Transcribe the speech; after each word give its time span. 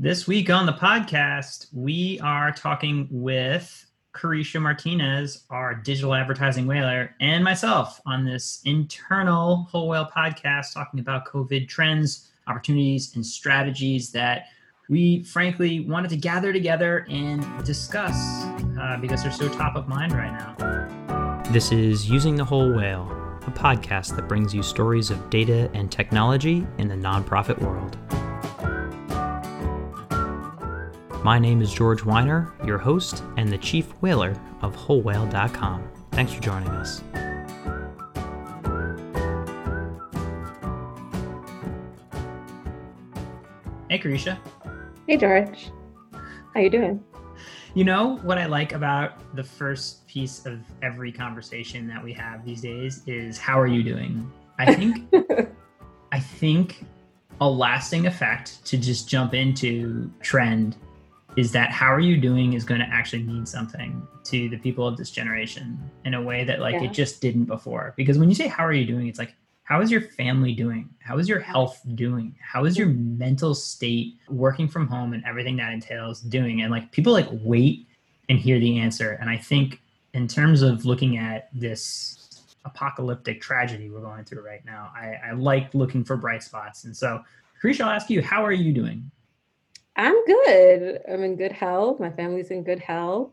This 0.00 0.28
week 0.28 0.48
on 0.48 0.64
the 0.64 0.74
podcast, 0.74 1.66
we 1.72 2.20
are 2.20 2.52
talking 2.52 3.08
with 3.10 3.84
Carisha 4.14 4.62
Martinez, 4.62 5.42
our 5.50 5.74
digital 5.74 6.14
advertising 6.14 6.68
whaler, 6.68 7.16
and 7.20 7.42
myself 7.42 8.00
on 8.06 8.24
this 8.24 8.60
internal 8.64 9.64
Whole 9.64 9.88
Whale 9.88 10.08
podcast 10.16 10.72
talking 10.72 11.00
about 11.00 11.26
COVID 11.26 11.66
trends, 11.66 12.30
opportunities, 12.46 13.16
and 13.16 13.26
strategies 13.26 14.12
that 14.12 14.44
we 14.88 15.24
frankly 15.24 15.80
wanted 15.80 16.10
to 16.10 16.16
gather 16.16 16.52
together 16.52 17.04
and 17.10 17.44
discuss 17.64 18.14
uh, 18.80 18.98
because 19.00 19.24
they're 19.24 19.32
so 19.32 19.48
top 19.48 19.74
of 19.74 19.88
mind 19.88 20.12
right 20.12 20.30
now. 20.30 21.42
This 21.50 21.72
is 21.72 22.08
Using 22.08 22.36
the 22.36 22.44
Whole 22.44 22.72
Whale, 22.72 23.10
a 23.48 23.50
podcast 23.50 24.14
that 24.14 24.28
brings 24.28 24.54
you 24.54 24.62
stories 24.62 25.10
of 25.10 25.28
data 25.28 25.68
and 25.74 25.90
technology 25.90 26.64
in 26.78 26.86
the 26.86 26.94
nonprofit 26.94 27.58
world. 27.60 27.98
My 31.28 31.38
name 31.38 31.60
is 31.60 31.70
George 31.70 32.04
Weiner, 32.04 32.50
your 32.64 32.78
host 32.78 33.22
and 33.36 33.52
the 33.52 33.58
chief 33.58 33.90
whaler 34.00 34.34
of 34.62 34.74
WholeWhale.com. 34.74 35.86
Thanks 36.12 36.32
for 36.32 36.40
joining 36.40 36.70
us. 36.70 37.02
Hey, 43.90 43.98
Carisha. 43.98 44.38
Hey, 45.06 45.18
George. 45.18 45.70
How 46.54 46.60
you 46.60 46.70
doing? 46.70 47.04
You 47.74 47.84
know 47.84 48.16
what 48.22 48.38
I 48.38 48.46
like 48.46 48.72
about 48.72 49.36
the 49.36 49.44
first 49.44 50.06
piece 50.06 50.46
of 50.46 50.60
every 50.82 51.12
conversation 51.12 51.86
that 51.88 52.02
we 52.02 52.14
have 52.14 52.42
these 52.42 52.62
days 52.62 53.02
is 53.06 53.36
how 53.36 53.60
are 53.60 53.66
you 53.66 53.82
doing? 53.82 54.32
I 54.58 54.74
think 54.74 55.14
I 56.10 56.20
think 56.20 56.86
a 57.42 57.50
lasting 57.50 58.06
effect 58.06 58.64
to 58.64 58.78
just 58.78 59.10
jump 59.10 59.34
into 59.34 60.10
trend 60.22 60.78
is 61.38 61.52
that 61.52 61.70
how 61.70 61.86
are 61.86 62.00
you 62.00 62.16
doing 62.16 62.54
is 62.54 62.64
going 62.64 62.80
to 62.80 62.86
actually 62.88 63.22
mean 63.22 63.46
something 63.46 64.04
to 64.24 64.48
the 64.48 64.56
people 64.56 64.88
of 64.88 64.96
this 64.96 65.08
generation 65.08 65.78
in 66.04 66.14
a 66.14 66.20
way 66.20 66.42
that 66.42 66.58
like 66.58 66.74
yeah. 66.74 66.82
it 66.82 66.92
just 66.92 67.20
didn't 67.20 67.44
before. 67.44 67.94
Because 67.96 68.18
when 68.18 68.28
you 68.28 68.34
say 68.34 68.48
how 68.48 68.66
are 68.66 68.72
you 68.72 68.84
doing? 68.84 69.06
it's 69.06 69.20
like 69.20 69.34
how 69.62 69.80
is 69.80 69.88
your 69.88 70.00
family 70.00 70.52
doing? 70.52 70.90
How 70.98 71.16
is 71.16 71.28
your 71.28 71.38
health 71.38 71.80
doing? 71.94 72.34
How 72.40 72.64
is 72.64 72.76
your 72.76 72.88
mental 72.88 73.54
state 73.54 74.16
working 74.28 74.66
from 74.66 74.88
home 74.88 75.12
and 75.12 75.24
everything 75.24 75.56
that 75.58 75.72
entails 75.72 76.22
doing? 76.22 76.62
And 76.62 76.72
like 76.72 76.90
people 76.90 77.12
like 77.12 77.28
wait 77.30 77.86
and 78.28 78.36
hear 78.36 78.58
the 78.58 78.76
answer. 78.80 79.12
And 79.20 79.30
i 79.30 79.36
think 79.36 79.80
in 80.14 80.26
terms 80.26 80.62
of 80.62 80.84
looking 80.84 81.18
at 81.18 81.50
this 81.52 82.42
apocalyptic 82.64 83.40
tragedy 83.40 83.88
we're 83.88 84.00
going 84.00 84.24
through 84.24 84.44
right 84.44 84.64
now 84.64 84.90
i, 84.94 85.14
I 85.28 85.32
like 85.32 85.72
looking 85.72 86.02
for 86.02 86.16
bright 86.16 86.42
spots. 86.42 86.82
And 86.82 86.96
so 86.96 87.22
Carisha, 87.62 87.82
I'll 87.82 87.90
ask 87.90 88.10
you, 88.10 88.22
how 88.22 88.44
are 88.44 88.52
you 88.52 88.72
doing? 88.72 89.10
I'm 89.98 90.24
good. 90.26 91.00
I'm 91.10 91.24
in 91.24 91.34
good 91.34 91.50
health. 91.50 91.98
My 91.98 92.10
family's 92.10 92.52
in 92.52 92.62
good 92.62 92.78
health. 92.78 93.32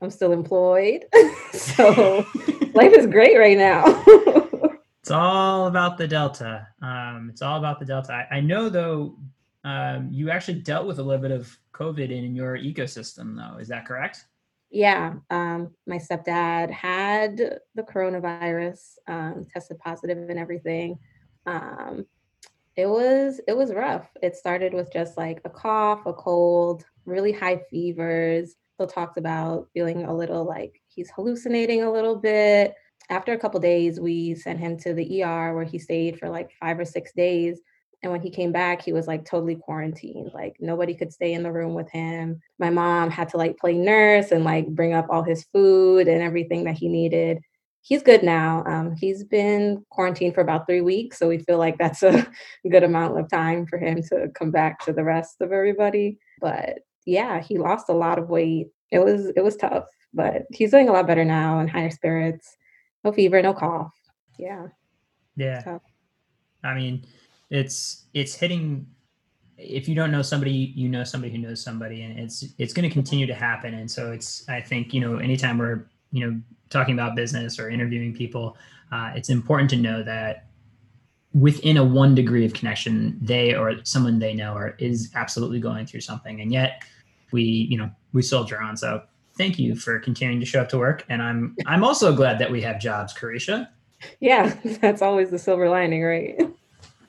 I'm 0.00 0.10
still 0.10 0.32
employed. 0.32 1.04
so 1.52 2.26
life 2.74 2.92
is 2.92 3.06
great 3.06 3.38
right 3.38 3.56
now. 3.56 3.84
it's 5.00 5.12
all 5.12 5.68
about 5.68 5.98
the 5.98 6.08
Delta. 6.08 6.66
Um, 6.82 7.28
it's 7.30 7.40
all 7.40 7.56
about 7.56 7.78
the 7.78 7.86
Delta. 7.86 8.12
I, 8.12 8.36
I 8.36 8.40
know, 8.40 8.68
though, 8.68 9.16
um, 9.62 10.08
you 10.10 10.28
actually 10.28 10.58
dealt 10.58 10.88
with 10.88 10.98
a 10.98 11.02
little 11.04 11.22
bit 11.22 11.30
of 11.30 11.56
COVID 11.72 12.10
in 12.10 12.34
your 12.34 12.58
ecosystem, 12.58 13.36
though. 13.36 13.58
Is 13.58 13.68
that 13.68 13.86
correct? 13.86 14.26
Yeah. 14.72 15.14
Um, 15.30 15.70
my 15.86 15.98
stepdad 15.98 16.72
had 16.72 17.36
the 17.36 17.82
coronavirus, 17.82 18.96
um, 19.06 19.46
tested 19.52 19.78
positive 19.78 20.18
and 20.18 20.38
everything. 20.38 20.98
Um, 21.46 22.06
it 22.76 22.86
was 22.86 23.40
it 23.46 23.56
was 23.56 23.72
rough. 23.72 24.08
It 24.22 24.36
started 24.36 24.72
with 24.72 24.92
just 24.92 25.16
like 25.16 25.40
a 25.44 25.50
cough, 25.50 26.06
a 26.06 26.12
cold, 26.12 26.84
really 27.04 27.32
high 27.32 27.60
fevers. 27.70 28.56
Still 28.74 28.86
talked 28.86 29.18
about 29.18 29.68
feeling 29.74 30.04
a 30.04 30.14
little 30.14 30.44
like 30.44 30.80
he's 30.88 31.10
hallucinating 31.10 31.82
a 31.82 31.92
little 31.92 32.16
bit. 32.16 32.74
After 33.10 33.32
a 33.32 33.38
couple 33.38 33.60
days, 33.60 34.00
we 34.00 34.34
sent 34.34 34.58
him 34.58 34.78
to 34.78 34.94
the 34.94 35.22
ER 35.22 35.54
where 35.54 35.64
he 35.64 35.78
stayed 35.78 36.18
for 36.18 36.30
like 36.30 36.50
five 36.60 36.78
or 36.78 36.84
six 36.84 37.12
days. 37.12 37.60
And 38.02 38.10
when 38.10 38.22
he 38.22 38.30
came 38.30 38.50
back, 38.52 38.82
he 38.82 38.92
was 38.92 39.06
like 39.06 39.24
totally 39.24 39.54
quarantined. 39.54 40.30
Like 40.32 40.56
nobody 40.58 40.94
could 40.94 41.12
stay 41.12 41.34
in 41.34 41.42
the 41.42 41.52
room 41.52 41.74
with 41.74 41.90
him. 41.90 42.40
My 42.58 42.70
mom 42.70 43.10
had 43.10 43.28
to 43.30 43.36
like 43.36 43.58
play 43.58 43.74
nurse 43.74 44.32
and 44.32 44.44
like 44.44 44.66
bring 44.68 44.94
up 44.94 45.06
all 45.10 45.22
his 45.22 45.44
food 45.52 46.08
and 46.08 46.22
everything 46.22 46.64
that 46.64 46.76
he 46.76 46.88
needed 46.88 47.42
he's 47.82 48.02
good 48.02 48.22
now. 48.22 48.64
Um, 48.66 48.94
he's 48.96 49.24
been 49.24 49.84
quarantined 49.90 50.34
for 50.34 50.40
about 50.40 50.66
three 50.66 50.80
weeks, 50.80 51.18
so 51.18 51.28
we 51.28 51.38
feel 51.38 51.58
like 51.58 51.76
that's 51.78 52.02
a 52.02 52.26
good 52.70 52.84
amount 52.84 53.18
of 53.18 53.28
time 53.28 53.66
for 53.66 53.78
him 53.78 54.02
to 54.04 54.28
come 54.34 54.50
back 54.50 54.78
to 54.84 54.92
the 54.92 55.04
rest 55.04 55.40
of 55.40 55.52
everybody. 55.52 56.18
But 56.40 56.78
yeah, 57.04 57.40
he 57.40 57.58
lost 57.58 57.88
a 57.88 57.94
lot 57.94 58.18
of 58.18 58.28
weight. 58.28 58.68
It 58.90 59.00
was 59.00 59.32
it 59.36 59.42
was 59.42 59.56
tough, 59.56 59.86
but 60.14 60.44
he's 60.50 60.70
doing 60.70 60.88
a 60.88 60.92
lot 60.92 61.06
better 61.06 61.24
now 61.24 61.58
and 61.58 61.68
higher 61.68 61.90
spirits. 61.90 62.56
No 63.04 63.12
fever, 63.12 63.42
no 63.42 63.52
cough. 63.52 63.92
Yeah. 64.38 64.68
Yeah. 65.36 65.78
I 66.62 66.74
mean, 66.74 67.04
it's 67.50 68.06
it's 68.14 68.34
hitting 68.34 68.86
if 69.58 69.88
you 69.88 69.94
don't 69.94 70.10
know 70.10 70.22
somebody 70.22 70.72
you 70.74 70.88
know 70.88 71.04
somebody 71.04 71.32
who 71.32 71.38
knows 71.38 71.62
somebody 71.62 72.02
and 72.02 72.18
it's 72.18 72.44
it's 72.58 72.72
going 72.72 72.88
to 72.88 72.92
continue 72.92 73.26
to 73.26 73.34
happen 73.34 73.74
and 73.74 73.88
so 73.88 74.10
it's 74.10 74.48
i 74.48 74.60
think 74.60 74.92
you 74.92 75.00
know 75.00 75.18
anytime 75.18 75.56
we're 75.56 75.86
you 76.10 76.26
know 76.26 76.40
talking 76.72 76.94
about 76.94 77.14
business 77.14 77.58
or 77.58 77.70
interviewing 77.70 78.14
people, 78.14 78.56
uh, 78.90 79.12
it's 79.14 79.28
important 79.28 79.70
to 79.70 79.76
know 79.76 80.02
that 80.02 80.46
within 81.34 81.76
a 81.76 81.84
one 81.84 82.14
degree 82.14 82.44
of 82.44 82.52
connection, 82.52 83.18
they 83.20 83.54
or 83.54 83.84
someone 83.84 84.18
they 84.18 84.34
know 84.34 84.52
are 84.54 84.74
is 84.78 85.10
absolutely 85.14 85.60
going 85.60 85.86
through 85.86 86.00
something, 86.00 86.40
and 86.40 86.52
yet 86.52 86.82
we, 87.30 87.42
you 87.42 87.78
know, 87.78 87.90
we 88.12 88.22
soldier 88.22 88.60
on. 88.60 88.76
So 88.76 89.02
thank 89.36 89.58
you 89.58 89.74
for 89.74 89.98
continuing 89.98 90.40
to 90.40 90.46
show 90.46 90.60
up 90.60 90.68
to 90.70 90.78
work, 90.78 91.04
and 91.08 91.22
I'm 91.22 91.56
I'm 91.66 91.84
also 91.84 92.14
glad 92.14 92.38
that 92.38 92.50
we 92.50 92.60
have 92.62 92.80
jobs, 92.80 93.14
Carisha. 93.14 93.68
Yeah, 94.20 94.54
that's 94.80 95.02
always 95.02 95.30
the 95.30 95.38
silver 95.38 95.68
lining, 95.68 96.02
right? 96.02 96.40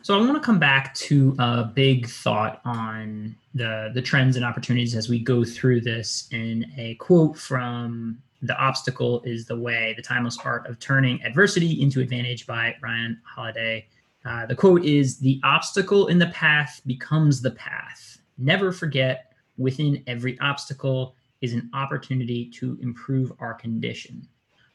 So 0.03 0.17
I 0.17 0.19
want 0.19 0.35
to 0.35 0.41
come 0.41 0.59
back 0.59 0.93
to 0.95 1.33
a 1.39 1.63
big 1.63 2.07
thought 2.07 2.61
on 2.65 3.35
the 3.53 3.91
the 3.93 4.01
trends 4.01 4.35
and 4.35 4.45
opportunities 4.45 4.95
as 4.95 5.09
we 5.09 5.19
go 5.19 5.43
through 5.43 5.81
this 5.81 6.27
in 6.31 6.71
a 6.77 6.95
quote 6.95 7.37
from 7.37 8.21
the 8.43 8.57
Obstacle 8.57 9.21
is 9.23 9.45
the 9.45 9.57
Way, 9.57 9.93
the 9.95 10.03
timeless 10.03 10.37
art 10.43 10.67
of 10.67 10.77
turning 10.79 11.21
adversity 11.23 11.81
into 11.81 12.01
advantage 12.01 12.45
by 12.45 12.75
Ryan 12.81 13.19
Holiday. 13.25 13.87
Uh, 14.25 14.45
the 14.45 14.55
quote 14.55 14.83
is 14.83 15.17
The 15.17 15.39
obstacle 15.43 16.07
in 16.07 16.19
the 16.19 16.27
path 16.27 16.81
becomes 16.85 17.41
the 17.41 17.51
path. 17.51 18.17
Never 18.37 18.71
forget, 18.71 19.33
within 19.57 20.03
every 20.07 20.37
obstacle 20.39 21.15
is 21.41 21.53
an 21.53 21.69
opportunity 21.73 22.45
to 22.51 22.77
improve 22.81 23.31
our 23.39 23.53
condition. 23.53 24.27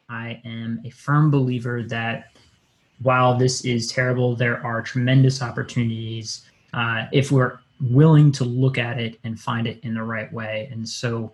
I 0.08 0.40
am 0.44 0.80
a 0.86 0.90
firm 0.90 1.30
believer 1.30 1.82
that 1.84 2.36
while 3.02 3.36
this 3.36 3.64
is 3.64 3.88
terrible, 3.88 4.34
there 4.34 4.64
are 4.64 4.80
tremendous 4.80 5.42
opportunities 5.42 6.46
uh, 6.72 7.06
if 7.12 7.30
we're 7.30 7.58
willing 7.80 8.32
to 8.32 8.44
look 8.44 8.78
at 8.78 8.98
it 8.98 9.18
and 9.24 9.38
find 9.38 9.66
it 9.66 9.78
in 9.82 9.94
the 9.94 10.02
right 10.02 10.32
way. 10.32 10.68
And 10.72 10.88
so 10.88 11.32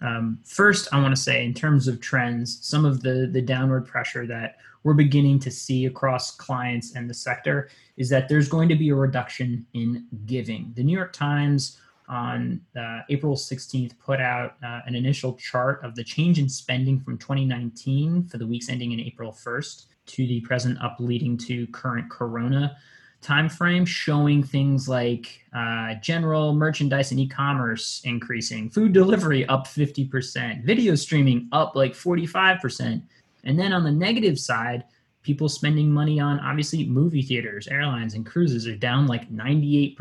um, 0.00 0.38
first, 0.44 0.88
I 0.92 1.00
want 1.00 1.14
to 1.14 1.20
say, 1.20 1.44
in 1.44 1.54
terms 1.54 1.88
of 1.88 2.00
trends, 2.00 2.58
some 2.62 2.84
of 2.84 3.02
the 3.02 3.28
the 3.30 3.42
downward 3.42 3.86
pressure 3.86 4.26
that 4.26 4.56
we're 4.82 4.94
beginning 4.94 5.38
to 5.40 5.50
see 5.50 5.86
across 5.86 6.30
clients 6.30 6.94
and 6.94 7.08
the 7.08 7.14
sector 7.14 7.68
is 7.96 8.08
that 8.08 8.28
there's 8.28 8.48
going 8.48 8.68
to 8.68 8.74
be 8.74 8.88
a 8.88 8.94
reduction 8.94 9.66
in 9.74 10.06
giving. 10.24 10.72
The 10.74 10.82
New 10.82 10.96
York 10.96 11.12
Times 11.12 11.78
on 12.08 12.60
uh, 12.76 13.00
April 13.08 13.36
16th 13.36 13.92
put 13.98 14.20
out 14.20 14.56
uh, 14.64 14.80
an 14.86 14.94
initial 14.94 15.34
chart 15.34 15.84
of 15.84 15.94
the 15.94 16.02
change 16.02 16.38
in 16.38 16.48
spending 16.48 16.98
from 16.98 17.18
2019 17.18 18.24
for 18.24 18.38
the 18.38 18.46
weeks 18.46 18.68
ending 18.68 18.92
in 18.92 19.00
April 19.00 19.32
1st 19.32 19.84
to 20.06 20.26
the 20.26 20.40
present 20.40 20.82
up 20.82 20.96
leading 20.98 21.36
to 21.36 21.66
current 21.68 22.10
corona 22.10 22.76
time 23.20 23.48
frame 23.48 23.84
showing 23.84 24.42
things 24.42 24.88
like 24.88 25.40
uh, 25.54 25.94
general 25.94 26.54
merchandise 26.54 27.10
and 27.10 27.20
e-commerce 27.20 28.00
increasing 28.04 28.70
food 28.70 28.92
delivery 28.92 29.46
up 29.46 29.66
50% 29.66 30.64
video 30.64 30.94
streaming 30.94 31.48
up 31.52 31.74
like 31.74 31.92
45% 31.92 33.02
and 33.44 33.58
then 33.58 33.72
on 33.72 33.84
the 33.84 33.90
negative 33.90 34.38
side 34.38 34.84
people 35.22 35.50
spending 35.50 35.90
money 35.90 36.18
on 36.18 36.40
obviously 36.40 36.86
movie 36.86 37.20
theaters 37.20 37.68
airlines 37.68 38.14
and 38.14 38.24
cruises 38.24 38.66
are 38.66 38.76
down 38.76 39.06
like 39.06 39.30
98% 39.30 39.96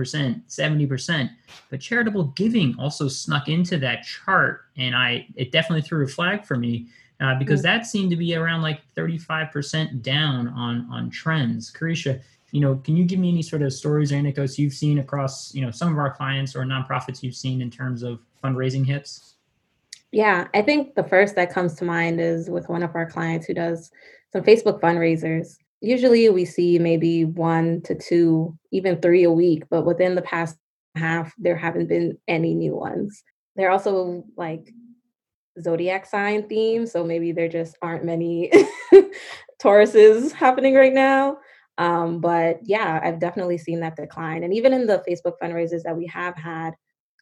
70% 0.47 1.29
but 1.69 1.81
charitable 1.81 2.25
giving 2.35 2.73
also 2.79 3.09
snuck 3.09 3.49
into 3.49 3.77
that 3.77 4.03
chart 4.03 4.61
and 4.77 4.95
i 4.95 5.27
it 5.35 5.51
definitely 5.51 5.81
threw 5.81 6.05
a 6.05 6.07
flag 6.07 6.45
for 6.45 6.55
me 6.55 6.87
uh, 7.21 7.35
because 7.35 7.61
that 7.61 7.85
seemed 7.85 8.09
to 8.09 8.15
be 8.15 8.35
around 8.35 8.61
like 8.61 8.81
35% 8.95 10.01
down 10.01 10.47
on 10.49 10.87
on 10.89 11.09
trends. 11.09 11.71
Carisha 11.71 12.21
you 12.51 12.61
know, 12.61 12.75
can 12.75 12.95
you 12.97 13.05
give 13.05 13.19
me 13.19 13.29
any 13.29 13.41
sort 13.41 13.61
of 13.61 13.73
stories 13.73 14.11
or 14.11 14.15
anecdotes 14.15 14.57
you've 14.57 14.73
seen 14.73 14.99
across, 14.99 15.53
you 15.53 15.61
know, 15.61 15.71
some 15.71 15.91
of 15.91 15.97
our 15.97 16.11
clients 16.11 16.55
or 16.55 16.63
nonprofits 16.63 17.21
you've 17.21 17.35
seen 17.35 17.61
in 17.61 17.69
terms 17.69 18.03
of 18.03 18.19
fundraising 18.43 18.85
hits? 18.85 19.35
Yeah, 20.11 20.47
I 20.53 20.61
think 20.61 20.95
the 20.95 21.03
first 21.03 21.35
that 21.35 21.53
comes 21.53 21.75
to 21.75 21.85
mind 21.85 22.19
is 22.19 22.49
with 22.49 22.67
one 22.69 22.81
of 22.81 22.95
our 22.95 23.09
clients 23.09 23.45
who 23.45 23.53
does 23.53 23.91
some 24.33 24.43
Facebook 24.43 24.79
fundraisers. 24.79 25.57
Usually 25.81 26.27
we 26.29 26.45
see 26.45 26.79
maybe 26.79 27.25
one 27.25 27.81
to 27.81 27.95
two, 27.95 28.57
even 28.71 28.99
three 28.99 29.23
a 29.23 29.31
week, 29.31 29.63
but 29.69 29.85
within 29.85 30.15
the 30.15 30.21
past 30.23 30.57
half, 30.95 31.33
there 31.37 31.55
haven't 31.55 31.87
been 31.87 32.17
any 32.27 32.55
new 32.55 32.75
ones. 32.75 33.23
They're 33.55 33.71
also 33.71 34.23
like 34.35 34.73
zodiac 35.61 36.05
sign 36.05 36.47
theme, 36.47 36.87
so 36.87 37.03
maybe 37.03 37.31
there 37.31 37.47
just 37.47 37.77
aren't 37.81 38.05
many 38.05 38.51
Tauruses 39.61 40.31
happening 40.31 40.73
right 40.73 40.93
now. 40.93 41.37
Um, 41.79 42.19
but 42.19 42.59
yeah, 42.61 42.99
I've 43.01 43.19
definitely 43.19 43.57
seen 43.57 43.79
that 43.79 43.95
decline. 43.95 44.43
And 44.43 44.53
even 44.53 44.73
in 44.73 44.85
the 44.85 45.01
Facebook 45.07 45.35
fundraisers 45.41 45.81
that 45.83 45.95
we 45.97 46.05
have 46.07 46.35
had, 46.35 46.75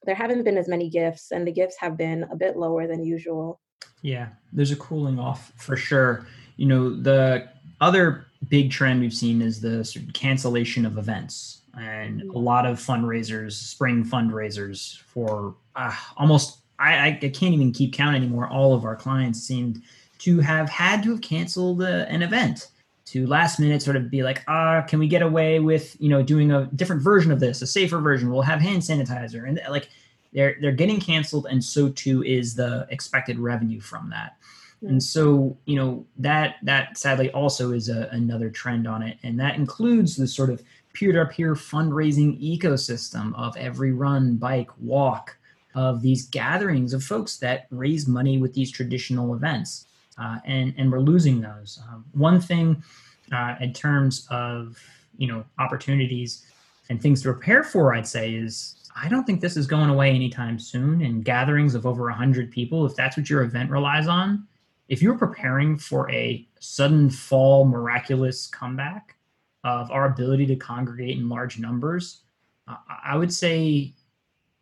there 0.03 0.15
haven't 0.15 0.43
been 0.43 0.57
as 0.57 0.67
many 0.67 0.89
gifts, 0.89 1.31
and 1.31 1.47
the 1.47 1.51
gifts 1.51 1.77
have 1.79 1.95
been 1.95 2.23
a 2.31 2.35
bit 2.35 2.57
lower 2.57 2.87
than 2.87 3.05
usual. 3.05 3.61
Yeah, 4.01 4.29
there's 4.51 4.71
a 4.71 4.75
cooling 4.75 5.19
off 5.19 5.53
for 5.57 5.77
sure. 5.77 6.25
You 6.55 6.65
know, 6.65 6.89
the 6.89 7.47
other 7.81 8.25
big 8.49 8.71
trend 8.71 8.99
we've 8.99 9.13
seen 9.13 9.41
is 9.41 9.61
the 9.61 9.85
sort 9.85 10.05
of 10.05 10.13
cancellation 10.13 10.85
of 10.85 10.97
events 10.97 11.61
and 11.79 12.23
a 12.23 12.37
lot 12.39 12.65
of 12.65 12.79
fundraisers, 12.79 13.53
spring 13.53 14.03
fundraisers 14.03 14.97
for 15.01 15.55
uh, 15.75 15.93
almost 16.17 16.61
I, 16.79 17.07
I 17.21 17.29
can't 17.29 17.53
even 17.53 17.71
keep 17.71 17.93
count 17.93 18.15
anymore. 18.15 18.47
All 18.47 18.73
of 18.73 18.85
our 18.85 18.95
clients 18.95 19.41
seemed 19.41 19.81
to 20.19 20.39
have 20.39 20.69
had 20.69 21.03
to 21.03 21.11
have 21.11 21.21
canceled 21.21 21.81
uh, 21.81 22.05
an 22.07 22.21
event 22.23 22.69
to 23.07 23.25
last 23.25 23.57
minute 23.57 23.81
sort 23.81 23.95
of 23.95 24.11
be 24.11 24.21
like, 24.21 24.43
ah, 24.49 24.81
can 24.81 24.99
we 24.99 25.07
get 25.07 25.21
away 25.21 25.59
with 25.59 25.95
you 25.99 26.09
know 26.09 26.21
doing 26.21 26.51
a 26.51 26.65
different 26.75 27.01
version 27.01 27.31
of 27.31 27.39
this, 27.39 27.61
a 27.61 27.67
safer 27.67 27.99
version? 27.99 28.29
We'll 28.29 28.41
have 28.41 28.59
hand 28.59 28.81
sanitizer, 28.81 29.47
and 29.47 29.59
like 29.69 29.89
they're 30.33 30.57
they're 30.61 30.71
getting 30.73 30.99
canceled, 30.99 31.47
and 31.49 31.63
so 31.63 31.89
too 31.89 32.23
is 32.23 32.55
the 32.55 32.85
expected 32.89 33.39
revenue 33.39 33.79
from 33.79 34.09
that. 34.09 34.35
Mm-hmm. 34.77 34.87
And 34.87 35.03
so 35.03 35.57
you 35.65 35.77
know 35.77 36.05
that 36.17 36.55
that 36.63 36.97
sadly 36.97 37.31
also 37.31 37.71
is 37.71 37.87
a, 37.87 38.09
another 38.11 38.49
trend 38.49 38.87
on 38.87 39.01
it, 39.01 39.17
and 39.23 39.39
that 39.39 39.55
includes 39.55 40.17
the 40.17 40.27
sort 40.27 40.49
of 40.49 40.61
peer-to-peer 40.93 41.53
fundraising 41.53 42.41
ecosystem 42.41 43.33
of 43.35 43.55
every 43.55 43.93
run, 43.93 44.35
bike, 44.35 44.71
walk, 44.79 45.37
of 45.75 46.01
these 46.01 46.25
gatherings 46.25 46.91
of 46.91 47.03
folks 47.03 47.37
that 47.37 47.67
raise 47.69 48.07
money 48.07 48.37
with 48.37 48.53
these 48.53 48.71
traditional 48.71 49.33
events 49.33 49.85
uh, 50.17 50.39
and 50.45 50.73
and 50.77 50.91
we're 50.91 50.99
losing 50.99 51.41
those. 51.41 51.79
Um, 51.89 52.05
one 52.13 52.39
thing 52.39 52.83
uh, 53.31 53.55
in 53.59 53.73
terms 53.73 54.27
of 54.29 54.77
you 55.17 55.27
know 55.27 55.43
opportunities 55.59 56.45
and 56.89 57.01
things 57.01 57.21
to 57.21 57.33
prepare 57.33 57.63
for, 57.63 57.93
I'd 57.93 58.07
say 58.07 58.33
is 58.33 58.75
I 59.01 59.09
don't 59.09 59.25
think 59.25 59.41
this 59.41 59.57
is 59.57 59.67
going 59.67 59.89
away 59.89 60.09
anytime 60.09 60.57
soon. 60.57 61.01
And 61.01 61.23
gatherings 61.23 61.75
of 61.75 61.85
over 61.85 62.09
hundred 62.09 62.51
people, 62.51 62.85
if 62.85 62.95
that's 62.95 63.17
what 63.17 63.29
your 63.29 63.43
event 63.43 63.69
relies 63.69 64.07
on, 64.07 64.47
if 64.87 65.01
you're 65.01 65.17
preparing 65.17 65.77
for 65.77 66.09
a 66.11 66.47
sudden 66.59 67.09
fall, 67.09 67.65
miraculous 67.65 68.47
comeback 68.47 69.15
of 69.63 69.91
our 69.91 70.05
ability 70.05 70.45
to 70.47 70.55
congregate 70.55 71.17
in 71.17 71.29
large 71.29 71.59
numbers, 71.59 72.21
uh, 72.67 72.75
I 73.03 73.17
would 73.17 73.33
say 73.33 73.93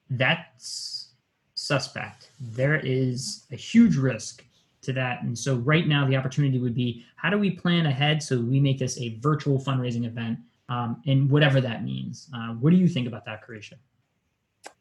that's 0.10 1.10
suspect. 1.54 2.30
There 2.40 2.78
is 2.78 3.46
a 3.52 3.56
huge 3.56 3.96
risk 3.96 4.44
to 4.86 4.94
that. 4.94 5.24
And 5.24 5.38
so 5.38 5.56
right 5.56 5.88
now 5.88 6.08
the 6.08 6.16
opportunity 6.16 6.60
would 6.60 6.76
be 6.76 7.06
how 7.16 7.30
do 7.30 7.38
we 7.38 7.52
plan 7.52 7.86
ahead 7.86 8.24
so 8.24 8.40
we 8.40 8.60
make 8.60 8.80
this 8.80 9.00
a 9.00 9.18
virtual 9.20 9.60
fundraising 9.60 10.06
event 10.06 10.40
um, 10.70 11.02
and 11.06 11.30
whatever 11.30 11.62
that 11.62 11.84
means. 11.84 12.30
Uh, 12.34 12.54
what 12.54 12.72
do 12.72 12.78
you 12.78 12.88
think 12.88 13.08
about 13.08 13.26
that, 13.26 13.46
Carisha? 13.46 13.74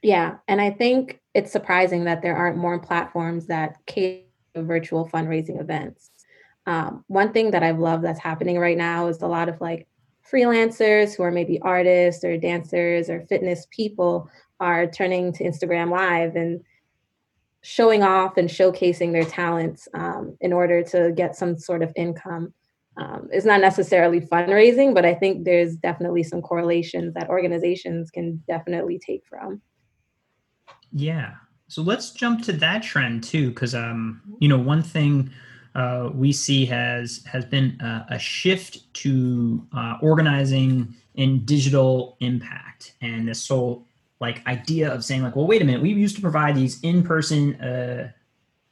Yeah, 0.03 0.37
and 0.49 0.61
I 0.61 0.71
think 0.71 1.21
it's 1.35 1.53
surprising 1.53 2.05
that 2.05 2.23
there 2.23 2.37
aren't 2.37 2.57
more 2.57 2.79
platforms 2.79 3.47
that 3.47 3.77
cater 3.87 4.25
virtual 4.57 5.09
fundraising 5.09 5.61
events. 5.61 6.11
Um, 6.67 7.05
one 7.09 7.33
thing 7.33 7.51
that 7.51 7.63
I've 7.63 7.79
loved 7.79 8.05
that's 8.05 8.21
happening 8.21 8.59
right 8.59 8.79
now 8.79 9.09
is 9.09 9.21
a 9.21 9.27
lot 9.27 9.49
of 9.49 9.61
like 9.61 9.87
freelancers 10.31 11.15
who 11.15 11.23
are 11.23 11.31
maybe 11.31 11.61
artists 11.61 12.25
or 12.25 12.39
dancers 12.39 13.11
or 13.11 13.21
fitness 13.23 13.67
people 13.71 14.31
are 14.61 14.87
turning 14.87 15.33
to 15.35 15.45
Instagram 15.45 15.91
Live 15.91 16.37
and 16.37 16.63
showing 17.65 18.03
off 18.03 18.37
and 18.37 18.51
showcasing 18.51 19.11
their 19.11 19.25
talents 19.25 19.89
um, 19.95 20.37
in 20.43 20.53
order 20.53 20.83
to 20.83 21.13
get 21.17 21.35
some 21.35 21.59
sort 21.59 21.83
of 21.83 21.91
income. 21.97 22.53
Um, 22.99 23.27
it's 23.33 23.47
not 23.47 23.63
necessarily 23.63 24.21
fundraising, 24.21 24.95
but 24.95 25.07
I 25.07 25.15
think 25.15 25.45
there's 25.45 25.75
definitely 25.77 26.25
some 26.25 26.43
correlations 26.43 27.15
that 27.15 27.31
organizations 27.31 28.11
can 28.11 28.45
definitely 28.47 29.01
take 29.05 29.23
from. 29.27 29.63
Yeah. 30.93 31.33
So 31.69 31.81
let's 31.81 32.11
jump 32.11 32.43
to 32.43 32.53
that 32.53 32.83
trend 32.83 33.25
too, 33.25 33.49
because 33.49 33.75
um, 33.75 34.21
you 34.41 34.49
know 34.49 34.59
one 34.59 34.83
thing 34.83 35.31
uh, 35.75 36.11
we 36.13 36.33
see 36.33 36.67
has 36.67 37.25
has 37.25 37.47
been 37.47 37.79
a, 37.81 38.07
a 38.11 38.19
shift 38.19 38.93
to 39.03 39.67
uh, 39.75 39.97
organizing 40.03 40.95
in 41.15 41.45
digital 41.47 42.19
impact, 42.21 42.95
and 43.01 43.27
this 43.27 43.49
whole 43.49 43.87
like 44.21 44.47
idea 44.47 44.93
of 44.93 45.05
saying 45.05 45.23
like, 45.23 45.37
well, 45.37 45.47
wait 45.47 45.63
a 45.63 45.65
minute, 45.65 45.83
we 45.83 45.91
used 45.91 46.17
to 46.17 46.23
provide 46.23 46.55
these 46.55 46.81
in-person 46.81 47.55
uh, 47.61 48.11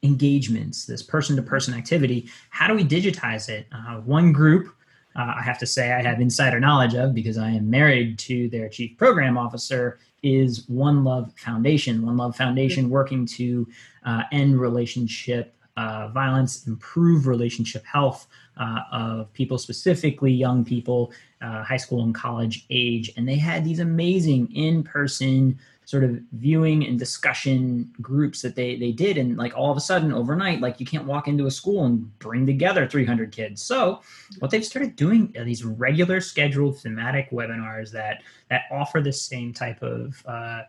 engagements, 0.02 0.86
this 0.86 1.02
person-to-person 1.02 1.74
activity. 1.74 2.28
How 2.50 2.66
do 2.66 2.74
we 2.74 2.84
digitize 2.84 3.48
it? 3.48 3.66
Uh, 3.72 3.96
one 4.00 4.32
group, 4.32 4.74
uh, 5.16 5.34
I 5.38 5.42
have 5.42 5.58
to 5.58 5.66
say, 5.66 5.92
I 5.92 6.02
have 6.02 6.20
insider 6.20 6.58
knowledge 6.58 6.94
of 6.94 7.14
because 7.14 7.38
I 7.38 7.50
am 7.50 7.68
married 7.68 8.18
to 8.20 8.48
their 8.48 8.68
chief 8.68 8.96
program 8.96 9.36
officer. 9.36 9.98
Is 10.22 10.68
One 10.68 11.02
Love 11.02 11.32
Foundation. 11.36 12.06
One 12.06 12.16
Love 12.16 12.36
Foundation 12.36 12.88
working 12.88 13.26
to 13.26 13.66
uh, 14.06 14.22
end 14.30 14.60
relationship 14.60 15.56
uh, 15.76 16.08
violence, 16.08 16.66
improve 16.66 17.26
relationship 17.26 17.84
health 17.84 18.28
uh, 18.56 18.80
of 18.92 19.32
people, 19.32 19.58
specifically 19.58 20.30
young 20.30 20.64
people, 20.64 21.12
uh, 21.42 21.62
high 21.64 21.76
school 21.76 22.04
and 22.04 22.14
college 22.14 22.64
age. 22.70 23.12
And 23.16 23.28
they 23.28 23.36
had 23.36 23.64
these 23.64 23.80
amazing 23.80 24.54
in 24.54 24.82
person 24.82 25.58
sort 25.84 26.04
of 26.04 26.20
viewing 26.32 26.86
and 26.86 26.98
discussion 26.98 27.92
groups 28.00 28.40
that 28.42 28.54
they 28.54 28.76
they 28.76 28.92
did 28.92 29.18
and 29.18 29.36
like 29.36 29.52
all 29.56 29.70
of 29.70 29.76
a 29.76 29.80
sudden 29.80 30.12
overnight 30.12 30.60
like 30.60 30.78
you 30.78 30.86
can't 30.86 31.04
walk 31.04 31.26
into 31.26 31.46
a 31.46 31.50
school 31.50 31.84
and 31.84 32.18
bring 32.20 32.46
together 32.46 32.86
300 32.86 33.32
kids 33.32 33.60
so 33.60 34.00
what 34.38 34.50
they've 34.50 34.64
started 34.64 34.94
doing 34.94 35.34
are 35.36 35.44
these 35.44 35.64
regular 35.64 36.20
scheduled 36.20 36.78
thematic 36.78 37.30
webinars 37.30 37.90
that 37.90 38.22
that 38.48 38.62
offer 38.70 39.00
the 39.00 39.12
same 39.12 39.52
type 39.52 39.82
of 39.82 40.22
uh, 40.26 40.62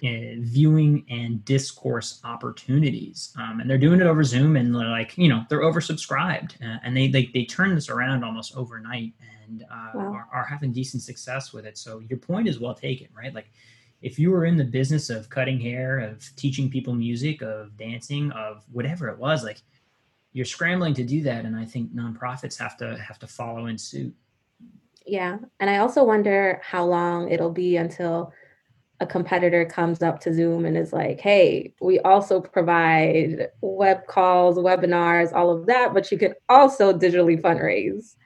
viewing 0.00 1.04
and 1.10 1.44
discourse 1.44 2.20
opportunities. 2.24 3.32
Um, 3.38 3.60
and 3.60 3.68
they're 3.68 3.78
doing 3.78 4.00
it 4.00 4.06
over 4.06 4.22
Zoom 4.22 4.56
and 4.56 4.74
they're 4.74 4.88
like, 4.88 5.16
you 5.16 5.28
know, 5.28 5.44
they're 5.48 5.62
oversubscribed 5.62 6.54
uh, 6.62 6.78
and 6.84 6.96
they, 6.96 7.08
they, 7.08 7.30
they 7.34 7.44
turn 7.44 7.74
this 7.74 7.88
around 7.88 8.24
almost 8.24 8.56
overnight 8.56 9.12
and 9.46 9.64
uh, 9.64 9.90
wow. 9.94 10.00
are, 10.12 10.28
are 10.32 10.44
having 10.44 10.72
decent 10.72 11.02
success 11.02 11.52
with 11.52 11.66
it. 11.66 11.76
So 11.78 12.00
your 12.08 12.18
point 12.18 12.48
is 12.48 12.58
well 12.58 12.74
taken, 12.74 13.08
right? 13.16 13.34
Like 13.34 13.50
if 14.02 14.18
you 14.18 14.30
were 14.30 14.44
in 14.44 14.56
the 14.56 14.64
business 14.64 15.10
of 15.10 15.28
cutting 15.28 15.60
hair, 15.60 15.98
of 15.98 16.24
teaching 16.36 16.70
people 16.70 16.94
music, 16.94 17.42
of 17.42 17.76
dancing, 17.76 18.30
of 18.32 18.64
whatever 18.70 19.08
it 19.08 19.18
was, 19.18 19.42
like 19.42 19.62
you're 20.32 20.44
scrambling 20.44 20.94
to 20.94 21.04
do 21.04 21.22
that. 21.22 21.44
And 21.44 21.56
I 21.56 21.64
think 21.64 21.94
nonprofits 21.94 22.56
have 22.58 22.76
to 22.78 22.96
have 22.98 23.18
to 23.18 23.26
follow 23.26 23.66
in 23.66 23.78
suit. 23.78 24.14
Yeah. 25.06 25.38
And 25.58 25.70
I 25.70 25.78
also 25.78 26.04
wonder 26.04 26.60
how 26.62 26.84
long 26.84 27.30
it'll 27.30 27.50
be 27.50 27.76
until 27.76 28.32
a 29.00 29.06
competitor 29.06 29.64
comes 29.64 30.02
up 30.02 30.20
to 30.20 30.34
Zoom 30.34 30.64
and 30.64 30.76
is 30.76 30.92
like, 30.92 31.20
hey, 31.20 31.72
we 31.80 32.00
also 32.00 32.40
provide 32.40 33.48
web 33.60 34.06
calls, 34.06 34.58
webinars, 34.58 35.32
all 35.32 35.50
of 35.50 35.66
that, 35.66 35.94
but 35.94 36.10
you 36.10 36.18
can 36.18 36.34
also 36.48 36.92
digitally 36.92 37.40
fundraise. 37.40 38.16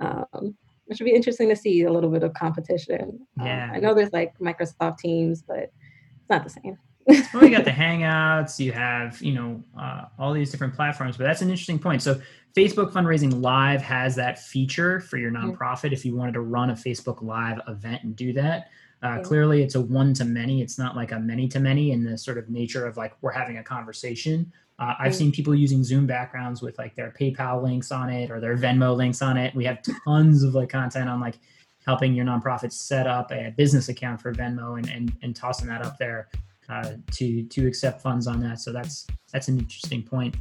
Um, 0.00 0.56
which 0.86 1.00
would 1.00 1.04
be 1.04 1.14
interesting 1.14 1.48
to 1.48 1.56
see 1.56 1.82
a 1.82 1.92
little 1.92 2.10
bit 2.10 2.22
of 2.22 2.32
competition. 2.34 3.26
Um, 3.40 3.46
yeah. 3.46 3.64
Um, 3.64 3.70
I 3.74 3.78
know 3.78 3.94
there's 3.94 4.12
like 4.12 4.38
Microsoft 4.38 4.98
Teams, 4.98 5.42
but 5.42 5.58
it's 5.58 6.30
not 6.30 6.44
the 6.44 6.50
same. 6.50 6.78
well, 7.34 7.44
you 7.44 7.50
got 7.50 7.64
the 7.64 7.70
Hangouts, 7.72 8.58
you 8.58 8.72
have, 8.72 9.20
you 9.20 9.32
know, 9.32 9.62
uh, 9.78 10.04
all 10.18 10.32
these 10.32 10.50
different 10.50 10.74
platforms, 10.74 11.16
but 11.16 11.24
that's 11.24 11.42
an 11.42 11.50
interesting 11.50 11.78
point. 11.78 12.02
So 12.02 12.20
Facebook 12.56 12.92
Fundraising 12.92 13.42
Live 13.42 13.82
has 13.82 14.14
that 14.16 14.38
feature 14.38 15.00
for 15.00 15.18
your 15.18 15.30
mm-hmm. 15.30 15.50
nonprofit 15.50 15.86
mm-hmm. 15.86 15.94
if 15.94 16.04
you 16.04 16.16
wanted 16.16 16.32
to 16.32 16.40
run 16.40 16.70
a 16.70 16.74
Facebook 16.74 17.22
Live 17.22 17.60
event 17.68 18.04
and 18.04 18.16
do 18.16 18.32
that. 18.34 18.70
Uh, 19.02 19.20
clearly, 19.20 19.62
it's 19.62 19.74
a 19.74 19.80
one 19.80 20.14
to 20.14 20.24
many. 20.24 20.62
It's 20.62 20.78
not 20.78 20.96
like 20.96 21.12
a 21.12 21.18
many 21.18 21.48
to 21.48 21.60
many 21.60 21.92
in 21.92 22.02
the 22.04 22.16
sort 22.16 22.38
of 22.38 22.48
nature 22.48 22.86
of 22.86 22.96
like 22.96 23.14
we're 23.20 23.32
having 23.32 23.58
a 23.58 23.62
conversation. 23.62 24.50
Uh, 24.78 24.94
I've 24.98 25.14
seen 25.14 25.32
people 25.32 25.54
using 25.54 25.82
Zoom 25.84 26.06
backgrounds 26.06 26.60
with 26.60 26.78
like 26.78 26.94
their 26.94 27.14
PayPal 27.18 27.62
links 27.62 27.90
on 27.90 28.10
it 28.10 28.30
or 28.30 28.40
their 28.40 28.56
Venmo 28.56 28.94
links 28.94 29.22
on 29.22 29.36
it. 29.36 29.54
We 29.54 29.64
have 29.64 29.78
tons 30.04 30.42
of 30.42 30.54
like 30.54 30.68
content 30.68 31.08
on 31.08 31.20
like 31.20 31.38
helping 31.86 32.14
your 32.14 32.26
nonprofit 32.26 32.72
set 32.72 33.06
up 33.06 33.30
a 33.32 33.54
business 33.56 33.88
account 33.88 34.20
for 34.20 34.32
Venmo 34.32 34.78
and 34.78 34.88
and, 34.88 35.12
and 35.22 35.36
tossing 35.36 35.68
that 35.68 35.82
up 35.82 35.98
there 35.98 36.28
uh, 36.68 36.92
to 37.12 37.42
to 37.44 37.66
accept 37.66 38.02
funds 38.02 38.26
on 38.26 38.40
that. 38.40 38.60
So 38.60 38.72
that's 38.72 39.06
that's 39.32 39.48
an 39.48 39.58
interesting 39.58 40.02
point. 40.02 40.34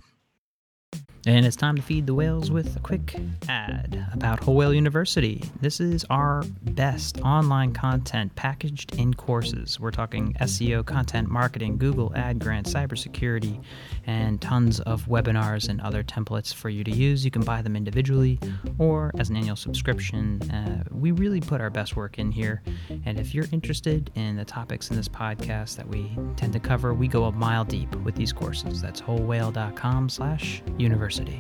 And 1.27 1.44
it's 1.44 1.55
time 1.55 1.75
to 1.75 1.82
feed 1.82 2.05
the 2.05 2.13
whales 2.13 2.51
with 2.51 2.75
a 2.75 2.79
quick 2.82 3.15
ad 3.50 4.05
about 4.13 4.44
Whole 4.44 4.55
Whale 4.55 4.75
University. 4.75 5.44
This 5.60 5.79
is 5.79 6.05
our 6.12 6.44
best 6.62 7.20
online 7.22 7.74
content 7.74 8.36
packaged 8.36 8.94
in 9.00 9.12
courses. 9.15 9.79
We're 9.79 9.89
talking 9.89 10.36
SEO, 10.39 10.86
content 10.86 11.27
marketing, 11.27 11.77
Google 11.77 12.13
Ad 12.15 12.38
Grant, 12.38 12.67
cybersecurity, 12.67 13.60
and 14.05 14.39
tons 14.39 14.79
of 14.82 15.08
webinars 15.08 15.67
and 15.67 15.82
other 15.82 16.03
templates 16.03 16.53
for 16.53 16.70
you 16.70 16.84
to 16.84 16.91
use. 16.91 17.25
You 17.25 17.32
can 17.32 17.41
buy 17.41 17.63
them 17.63 17.75
individually 17.75 18.39
or 18.77 19.10
as 19.17 19.32
an 19.32 19.36
annual 19.36 19.55
subscription. 19.55 20.44
Uh, 20.51 20.84
we 20.91 21.10
really 21.10 21.41
put 21.41 21.60
our 21.60 21.72
best 21.72 21.96
work 21.96 22.20
in 22.20 22.32
here. 22.32 22.62
And 23.03 23.20
if 23.20 23.34
you're 23.34 23.48
interested 23.51 24.12
in 24.13 24.36
the 24.36 24.46
topics 24.46 24.91
in 24.91 24.96
this 24.96 25.08
podcast 25.08 25.75
that 25.77 25.88
we 25.88 26.15
tend 26.36 26.53
to 26.53 26.60
cover, 26.60 26.94
we 26.94 27.08
go 27.08 27.24
a 27.24 27.32
mile 27.32 27.65
deep 27.65 27.96
with 27.98 28.13
these 28.13 28.32
courses. 28.32 28.79
That's 28.79 29.01
wholewhale.com 29.01 30.10
slash 30.10 30.62
university. 30.77 31.14
University. 31.17 31.39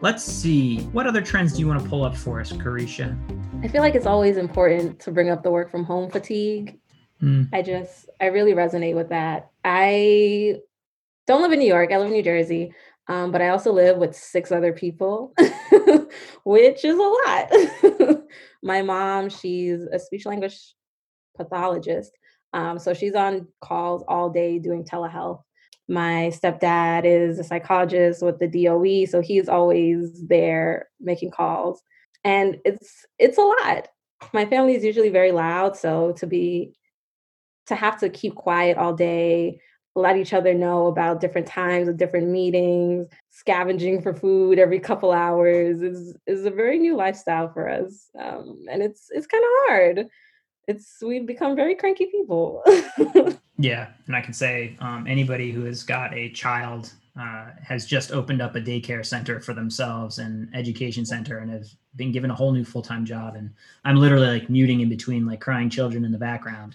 Let's 0.00 0.24
see. 0.24 0.80
What 0.92 1.06
other 1.06 1.22
trends 1.22 1.52
do 1.52 1.60
you 1.60 1.68
want 1.68 1.82
to 1.82 1.88
pull 1.88 2.04
up 2.04 2.16
for 2.16 2.40
us, 2.40 2.52
Carisha? 2.52 3.16
I 3.62 3.68
feel 3.68 3.82
like 3.82 3.94
it's 3.94 4.06
always 4.06 4.36
important 4.36 4.98
to 5.00 5.12
bring 5.12 5.30
up 5.30 5.42
the 5.42 5.50
work 5.50 5.70
from 5.70 5.84
home 5.84 6.10
fatigue. 6.10 6.78
Mm. 7.22 7.48
I 7.52 7.62
just, 7.62 8.10
I 8.20 8.26
really 8.26 8.52
resonate 8.52 8.96
with 8.96 9.10
that. 9.10 9.50
I 9.64 10.56
don't 11.28 11.42
live 11.42 11.52
in 11.52 11.60
New 11.60 11.68
York, 11.68 11.92
I 11.92 11.98
live 11.98 12.08
in 12.08 12.14
New 12.14 12.22
Jersey, 12.22 12.74
um, 13.06 13.30
but 13.30 13.40
I 13.40 13.50
also 13.50 13.72
live 13.72 13.96
with 13.96 14.16
six 14.16 14.50
other 14.50 14.72
people, 14.72 15.32
which 16.44 16.84
is 16.84 16.96
a 16.96 16.98
lot. 16.98 18.22
My 18.64 18.82
mom, 18.82 19.28
she's 19.28 19.82
a 19.92 20.00
speech 20.00 20.26
language 20.26 20.58
pathologist. 21.36 22.10
Um, 22.52 22.78
so 22.80 22.92
she's 22.92 23.14
on 23.14 23.46
calls 23.60 24.02
all 24.08 24.30
day 24.30 24.58
doing 24.58 24.84
telehealth. 24.84 25.42
My 25.92 26.32
stepdad 26.34 27.04
is 27.04 27.38
a 27.38 27.44
psychologist 27.44 28.22
with 28.22 28.38
the 28.38 28.48
DOE, 28.48 29.04
so 29.04 29.20
he's 29.20 29.46
always 29.46 30.26
there 30.26 30.88
making 30.98 31.32
calls. 31.32 31.82
And 32.24 32.56
it's 32.64 33.04
it's 33.18 33.36
a 33.36 33.42
lot. 33.42 33.88
My 34.32 34.46
family 34.46 34.74
is 34.74 34.84
usually 34.84 35.10
very 35.10 35.32
loud, 35.32 35.76
so 35.76 36.12
to 36.12 36.26
be 36.26 36.72
to 37.66 37.74
have 37.74 38.00
to 38.00 38.08
keep 38.08 38.34
quiet 38.34 38.78
all 38.78 38.94
day, 38.94 39.60
let 39.94 40.16
each 40.16 40.32
other 40.32 40.54
know 40.54 40.86
about 40.86 41.20
different 41.20 41.46
times 41.46 41.88
of 41.88 41.98
different 41.98 42.28
meetings, 42.28 43.06
scavenging 43.28 44.00
for 44.00 44.14
food 44.14 44.58
every 44.58 44.80
couple 44.80 45.12
hours 45.12 45.82
is 45.82 46.16
is 46.26 46.46
a 46.46 46.50
very 46.50 46.78
new 46.78 46.96
lifestyle 46.96 47.52
for 47.52 47.68
us, 47.68 48.08
um, 48.18 48.64
and 48.70 48.82
it's 48.82 49.08
it's 49.10 49.26
kind 49.26 49.44
of 49.44 49.68
hard. 49.68 50.08
It's 50.68 51.02
we've 51.02 51.26
become 51.26 51.56
very 51.56 51.74
cranky 51.74 52.06
people. 52.06 52.62
Yeah, 53.62 53.90
and 54.08 54.16
I 54.16 54.20
can 54.20 54.32
say 54.32 54.76
um, 54.80 55.06
anybody 55.06 55.52
who 55.52 55.62
has 55.64 55.84
got 55.84 56.12
a 56.14 56.30
child 56.30 56.92
uh, 57.18 57.50
has 57.62 57.86
just 57.86 58.10
opened 58.10 58.42
up 58.42 58.56
a 58.56 58.60
daycare 58.60 59.06
center 59.06 59.38
for 59.38 59.54
themselves 59.54 60.18
and 60.18 60.52
education 60.52 61.06
center 61.06 61.38
and 61.38 61.50
have 61.50 61.68
been 61.94 62.10
given 62.10 62.30
a 62.30 62.34
whole 62.34 62.50
new 62.50 62.64
full-time 62.64 63.04
job 63.04 63.34
and 63.34 63.50
i'm 63.84 63.96
literally 63.96 64.26
like 64.26 64.48
muting 64.48 64.80
in 64.80 64.88
between 64.88 65.26
like 65.26 65.42
crying 65.42 65.68
children 65.68 66.06
in 66.06 66.10
the 66.10 66.16
background 66.16 66.74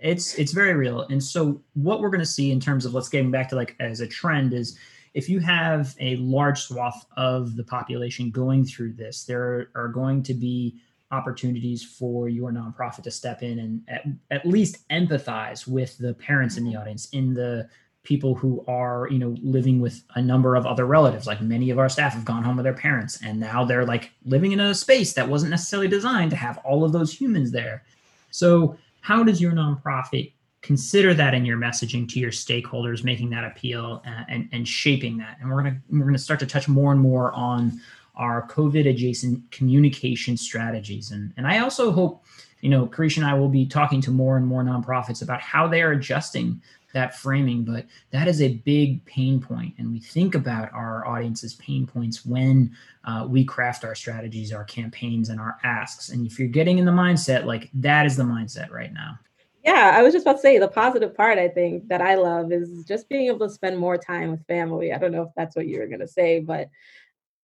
it's 0.00 0.36
it's 0.36 0.52
very 0.52 0.74
real 0.74 1.00
and 1.10 1.20
so 1.20 1.60
what 1.74 2.00
we're 2.00 2.08
going 2.08 2.20
to 2.20 2.26
see 2.26 2.52
in 2.52 2.60
terms 2.60 2.86
of 2.86 2.94
let's 2.94 3.08
getting 3.08 3.32
back 3.32 3.48
to 3.48 3.56
like 3.56 3.74
as 3.80 4.00
a 4.00 4.06
trend 4.06 4.54
is 4.54 4.78
if 5.14 5.28
you 5.28 5.40
have 5.40 5.96
a 5.98 6.14
large 6.16 6.60
swath 6.60 7.04
of 7.16 7.56
the 7.56 7.64
population 7.64 8.30
going 8.30 8.64
through 8.64 8.92
this 8.92 9.24
there 9.24 9.70
are 9.74 9.88
going 9.88 10.22
to 10.22 10.34
be 10.34 10.76
opportunities 11.10 11.82
for 11.82 12.28
your 12.28 12.52
nonprofit 12.52 13.02
to 13.02 13.10
step 13.10 13.42
in 13.42 13.58
and 13.58 13.82
at, 13.88 14.04
at 14.30 14.46
least 14.46 14.86
empathize 14.90 15.66
with 15.66 15.96
the 15.98 16.14
parents 16.14 16.56
in 16.56 16.64
the 16.64 16.70
mm-hmm. 16.70 16.80
audience 16.80 17.08
in 17.10 17.34
the 17.34 17.68
people 18.04 18.34
who 18.34 18.64
are 18.68 19.06
you 19.10 19.18
know 19.18 19.34
living 19.42 19.80
with 19.80 20.02
a 20.14 20.22
number 20.22 20.56
of 20.56 20.66
other 20.66 20.86
relatives. 20.86 21.26
Like 21.26 21.40
many 21.40 21.70
of 21.70 21.78
our 21.78 21.88
staff 21.88 22.14
have 22.14 22.24
gone 22.24 22.42
home 22.42 22.56
with 22.56 22.64
their 22.64 22.74
parents 22.74 23.18
and 23.22 23.40
now 23.40 23.64
they're 23.64 23.86
like 23.86 24.12
living 24.24 24.52
in 24.52 24.60
a 24.60 24.74
space 24.74 25.12
that 25.14 25.28
wasn't 25.28 25.50
necessarily 25.50 25.88
designed 25.88 26.30
to 26.30 26.36
have 26.36 26.58
all 26.58 26.84
of 26.84 26.92
those 26.92 27.12
humans 27.12 27.50
there. 27.50 27.84
So 28.30 28.76
how 29.00 29.22
does 29.22 29.40
your 29.40 29.52
nonprofit 29.52 30.32
consider 30.60 31.14
that 31.14 31.34
in 31.34 31.44
your 31.44 31.56
messaging 31.56 32.08
to 32.08 32.18
your 32.18 32.30
stakeholders 32.30 33.04
making 33.04 33.30
that 33.30 33.44
appeal 33.44 34.02
and, 34.04 34.26
and, 34.28 34.48
and 34.52 34.68
shaping 34.68 35.16
that? 35.18 35.38
And 35.40 35.50
we're 35.50 35.62
going 35.62 35.74
to 35.74 35.80
we're 35.90 36.00
going 36.00 36.12
to 36.14 36.18
start 36.18 36.40
to 36.40 36.46
touch 36.46 36.68
more 36.68 36.92
and 36.92 37.00
more 37.00 37.32
on 37.32 37.80
our 38.18 38.46
COVID 38.48 38.88
adjacent 38.88 39.50
communication 39.50 40.36
strategies. 40.36 41.10
And, 41.12 41.32
and 41.36 41.46
I 41.46 41.60
also 41.60 41.92
hope, 41.92 42.24
you 42.60 42.68
know, 42.68 42.86
Carisha 42.86 43.18
and 43.18 43.26
I 43.26 43.34
will 43.34 43.48
be 43.48 43.64
talking 43.64 44.00
to 44.02 44.10
more 44.10 44.36
and 44.36 44.46
more 44.46 44.62
nonprofits 44.62 45.22
about 45.22 45.40
how 45.40 45.66
they 45.68 45.80
are 45.80 45.92
adjusting 45.92 46.60
that 46.92 47.16
framing, 47.16 47.64
but 47.64 47.86
that 48.10 48.28
is 48.28 48.40
a 48.40 48.54
big 48.54 49.04
pain 49.04 49.40
point. 49.40 49.74
And 49.78 49.92
we 49.92 50.00
think 50.00 50.34
about 50.34 50.72
our 50.72 51.06
audience's 51.06 51.54
pain 51.54 51.86
points 51.86 52.24
when 52.24 52.74
uh, 53.04 53.26
we 53.28 53.44
craft 53.44 53.84
our 53.84 53.94
strategies, 53.94 54.52
our 54.52 54.64
campaigns, 54.64 55.28
and 55.28 55.38
our 55.38 55.58
asks. 55.64 56.08
And 56.08 56.26
if 56.26 56.38
you're 56.38 56.48
getting 56.48 56.78
in 56.78 56.86
the 56.86 56.92
mindset, 56.92 57.44
like 57.44 57.70
that 57.74 58.06
is 58.06 58.16
the 58.16 58.22
mindset 58.22 58.70
right 58.70 58.92
now. 58.92 59.18
Yeah, 59.64 59.92
I 59.94 60.02
was 60.02 60.14
just 60.14 60.24
about 60.24 60.36
to 60.36 60.40
say 60.40 60.58
the 60.58 60.68
positive 60.68 61.14
part 61.14 61.38
I 61.38 61.48
think 61.48 61.88
that 61.88 62.00
I 62.00 62.14
love 62.14 62.52
is 62.52 62.84
just 62.84 63.08
being 63.08 63.26
able 63.26 63.46
to 63.46 63.52
spend 63.52 63.76
more 63.76 63.98
time 63.98 64.30
with 64.30 64.46
family. 64.46 64.92
I 64.92 64.98
don't 64.98 65.12
know 65.12 65.22
if 65.22 65.30
that's 65.36 65.56
what 65.56 65.66
you 65.66 65.78
were 65.80 65.86
going 65.86 66.00
to 66.00 66.08
say, 66.08 66.40
but 66.40 66.70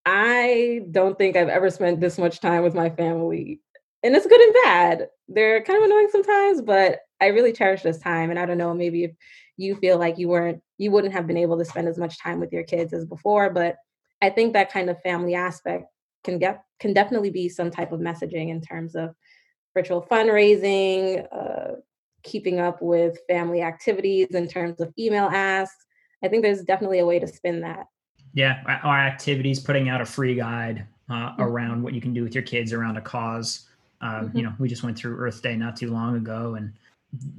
I 0.07 0.83
don't 0.91 1.17
think 1.17 1.37
I've 1.37 1.49
ever 1.49 1.71
spent 1.71 2.01
this 2.01 2.19
much 2.19 2.41
time 2.41 2.63
with 2.63 2.75
my 2.75 2.91
family. 2.91 3.61
And 4.03 4.15
it's 4.15 4.27
good 4.27 4.41
and 4.41 4.55
bad. 4.65 5.09
They're 5.29 5.63
kind 5.63 5.79
of 5.79 5.85
annoying 5.85 6.09
sometimes, 6.13 6.61
but 6.61 7.01
I 7.21 7.29
really 7.29 7.53
cherish 7.53 7.83
this 7.83 7.99
time. 7.99 8.31
And 8.31 8.39
I 8.39 8.45
don't 8.45 8.59
know, 8.59 8.75
maybe 8.75 9.05
if 9.05 9.13
you 9.57 9.77
feel 9.77 9.99
like 9.99 10.19
you 10.19 10.29
weren't, 10.29 10.61
you 10.77 10.91
wouldn't 10.91 11.15
have 11.15 11.27
been 11.27 11.39
able 11.39 11.57
to 11.59 11.65
spend 11.65 11.89
as 11.89 11.99
much 11.99 12.21
time 12.21 12.39
with 12.39 12.53
your 12.53 12.65
kids 12.65 12.93
as 12.93 13.07
before. 13.07 13.49
But 13.51 13.77
I 14.21 14.31
think 14.31 14.53
that 14.53 14.71
kind 14.71 14.91
of 14.91 15.01
family 15.03 15.35
aspect 15.35 15.87
can 16.23 16.39
get 16.39 16.63
can 16.81 16.93
definitely 16.93 17.31
be 17.31 17.49
some 17.49 17.71
type 17.71 17.93
of 17.93 18.01
messaging 18.01 18.51
in 18.51 18.61
terms 18.61 18.95
of 18.95 19.15
virtual 19.75 20.03
fundraising, 20.03 21.27
uh, 21.33 21.77
keeping 22.23 22.59
up 22.59 22.83
with 22.83 23.19
family 23.29 23.63
activities 23.63 24.29
in 24.31 24.49
terms 24.49 24.81
of 24.81 24.93
email 24.99 25.27
asks. 25.27 25.87
I 26.23 26.29
think 26.29 26.43
there's 26.43 26.63
definitely 26.63 26.99
a 26.99 27.07
way 27.07 27.19
to 27.19 27.27
spin 27.27 27.61
that. 27.61 27.87
Yeah, 28.35 28.61
our 28.83 28.99
activities, 28.99 29.61
putting 29.61 29.89
out 29.89 30.01
a 30.01 30.05
free 30.05 30.35
guide 30.35 30.87
uh, 31.09 31.13
mm-hmm. 31.13 31.43
around 31.43 31.83
what 31.83 31.95
you 31.95 32.01
can 32.01 32.13
do 32.13 32.23
with 32.23 32.35
your 32.35 32.43
kids 32.43 32.73
around 32.73 32.97
a 32.97 33.01
cause. 33.01 33.67
Um, 34.01 34.11
mm-hmm. 34.11 34.39
You 34.39 34.43
know, 34.45 34.53
we 34.59 34.69
just 34.69 34.83
went 34.83 34.99
through 34.99 35.17
Earth 35.17 35.41
Day 35.41 35.57
not 35.57 35.77
too 35.77 35.91
long 35.91 36.17
ago, 36.17 36.57
and 36.57 36.73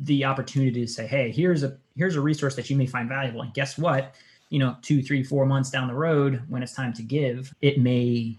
the 0.02 0.24
opportunity 0.24 0.86
to 0.86 0.88
say, 0.88 1.06
"Hey, 1.06 1.32
here's 1.32 1.64
a 1.64 1.78
here's 1.96 2.16
a 2.16 2.22
resource 2.22 2.56
that 2.56 2.70
you 2.70 2.78
may 2.78 2.86
find 2.86 3.10
valuable." 3.10 3.42
And 3.42 3.54
guess 3.54 3.78
what? 3.78 4.16
You 4.50 4.60
know, 4.60 4.78
two, 4.82 5.02
three, 5.02 5.24
four 5.24 5.46
months 5.46 5.70
down 5.70 5.88
the 5.88 5.94
road, 5.94 6.42
when 6.48 6.64
it's 6.64 6.74
time 6.74 6.94
to 6.94 7.04
give, 7.04 7.54
it 7.62 7.80
may 7.80 8.38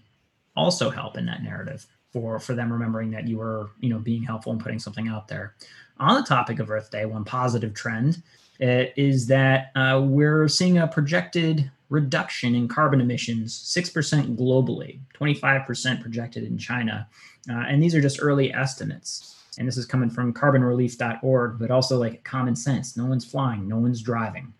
also 0.55 0.89
help 0.89 1.17
in 1.17 1.25
that 1.27 1.43
narrative 1.43 1.85
for 2.11 2.39
for 2.39 2.55
them 2.55 2.73
remembering 2.73 3.11
that 3.11 3.27
you 3.27 3.37
were 3.37 3.69
you 3.79 3.89
know 3.89 3.99
being 3.99 4.23
helpful 4.23 4.51
and 4.51 4.61
putting 4.61 4.79
something 4.79 5.07
out 5.07 5.27
there. 5.27 5.53
On 5.99 6.15
the 6.15 6.27
topic 6.27 6.59
of 6.59 6.69
Earth 6.69 6.91
Day, 6.91 7.05
one 7.05 7.23
positive 7.23 7.73
trend 7.73 8.21
uh, 8.61 8.85
is 8.95 9.27
that 9.27 9.71
uh, 9.75 10.01
we're 10.03 10.47
seeing 10.47 10.77
a 10.77 10.87
projected 10.87 11.69
reduction 11.89 12.55
in 12.55 12.67
carbon 12.67 13.01
emissions, 13.01 13.53
6% 13.53 14.35
globally, 14.35 14.99
25% 15.19 16.01
projected 16.01 16.43
in 16.43 16.57
China. 16.57 17.07
Uh, 17.49 17.63
and 17.67 17.81
these 17.81 17.95
are 17.95 18.01
just 18.01 18.19
early 18.21 18.53
estimates. 18.53 19.35
And 19.57 19.67
this 19.67 19.77
is 19.77 19.85
coming 19.85 20.09
from 20.09 20.33
carbonbrief.org, 20.33 21.59
but 21.59 21.71
also 21.71 21.97
like 21.97 22.23
common 22.23 22.55
sense. 22.55 22.97
No 22.97 23.05
one's 23.05 23.25
flying, 23.25 23.67
no 23.67 23.77
one's 23.77 24.01
driving. 24.01 24.53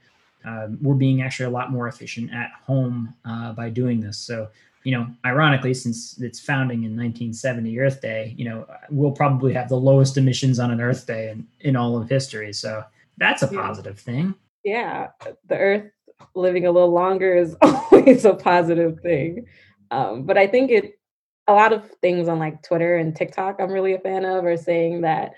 Uh, 0.46 0.70
we're 0.82 0.96
being 0.96 1.22
actually 1.22 1.46
a 1.46 1.50
lot 1.50 1.72
more 1.72 1.88
efficient 1.88 2.32
at 2.34 2.52
home 2.66 3.14
uh, 3.26 3.52
by 3.52 3.70
doing 3.70 4.00
this. 4.00 4.18
So, 4.18 4.48
you 4.84 4.94
know, 4.94 5.08
ironically, 5.26 5.74
since 5.74 6.18
its 6.20 6.40
founding 6.40 6.84
in 6.84 6.92
1970, 6.92 7.80
Earth 7.80 8.02
Day, 8.02 8.34
you 8.38 8.46
know, 8.46 8.66
we'll 8.90 9.12
probably 9.12 9.54
have 9.54 9.68
the 9.68 9.76
lowest 9.76 10.16
emissions 10.16 10.60
on 10.60 10.72
an 10.72 10.80
Earth 10.80 11.06
Day 11.06 11.32
in, 11.32 11.46
in 11.60 11.76
all 11.76 12.02
of 12.02 12.10
history. 12.10 12.54
So 12.54 12.84
that's 13.18 13.42
a 13.42 13.48
positive 13.48 14.00
thing. 14.00 14.34
Yeah, 14.64 15.10
the 15.48 15.58
Earth 15.58 15.92
living 16.36 16.66
a 16.66 16.72
little 16.72 16.92
longer 16.92 17.36
is 17.36 17.56
always 17.62 18.26
a 18.26 18.34
positive 18.34 19.00
thing. 19.02 19.46
Um, 19.92 20.24
but 20.24 20.38
I 20.38 20.48
think 20.48 20.72
it 20.72 21.00
a 21.48 21.54
lot 21.54 21.72
of 21.72 21.90
things 22.02 22.28
on 22.28 22.40
like 22.40 22.62
Twitter 22.62 22.98
and 22.98 23.16
TikTok 23.16 23.58
I'm 23.60 23.72
really 23.72 23.94
a 23.94 24.00
fan 24.00 24.26
of 24.26 24.44
are 24.44 24.58
saying 24.58 25.02
that 25.02 25.34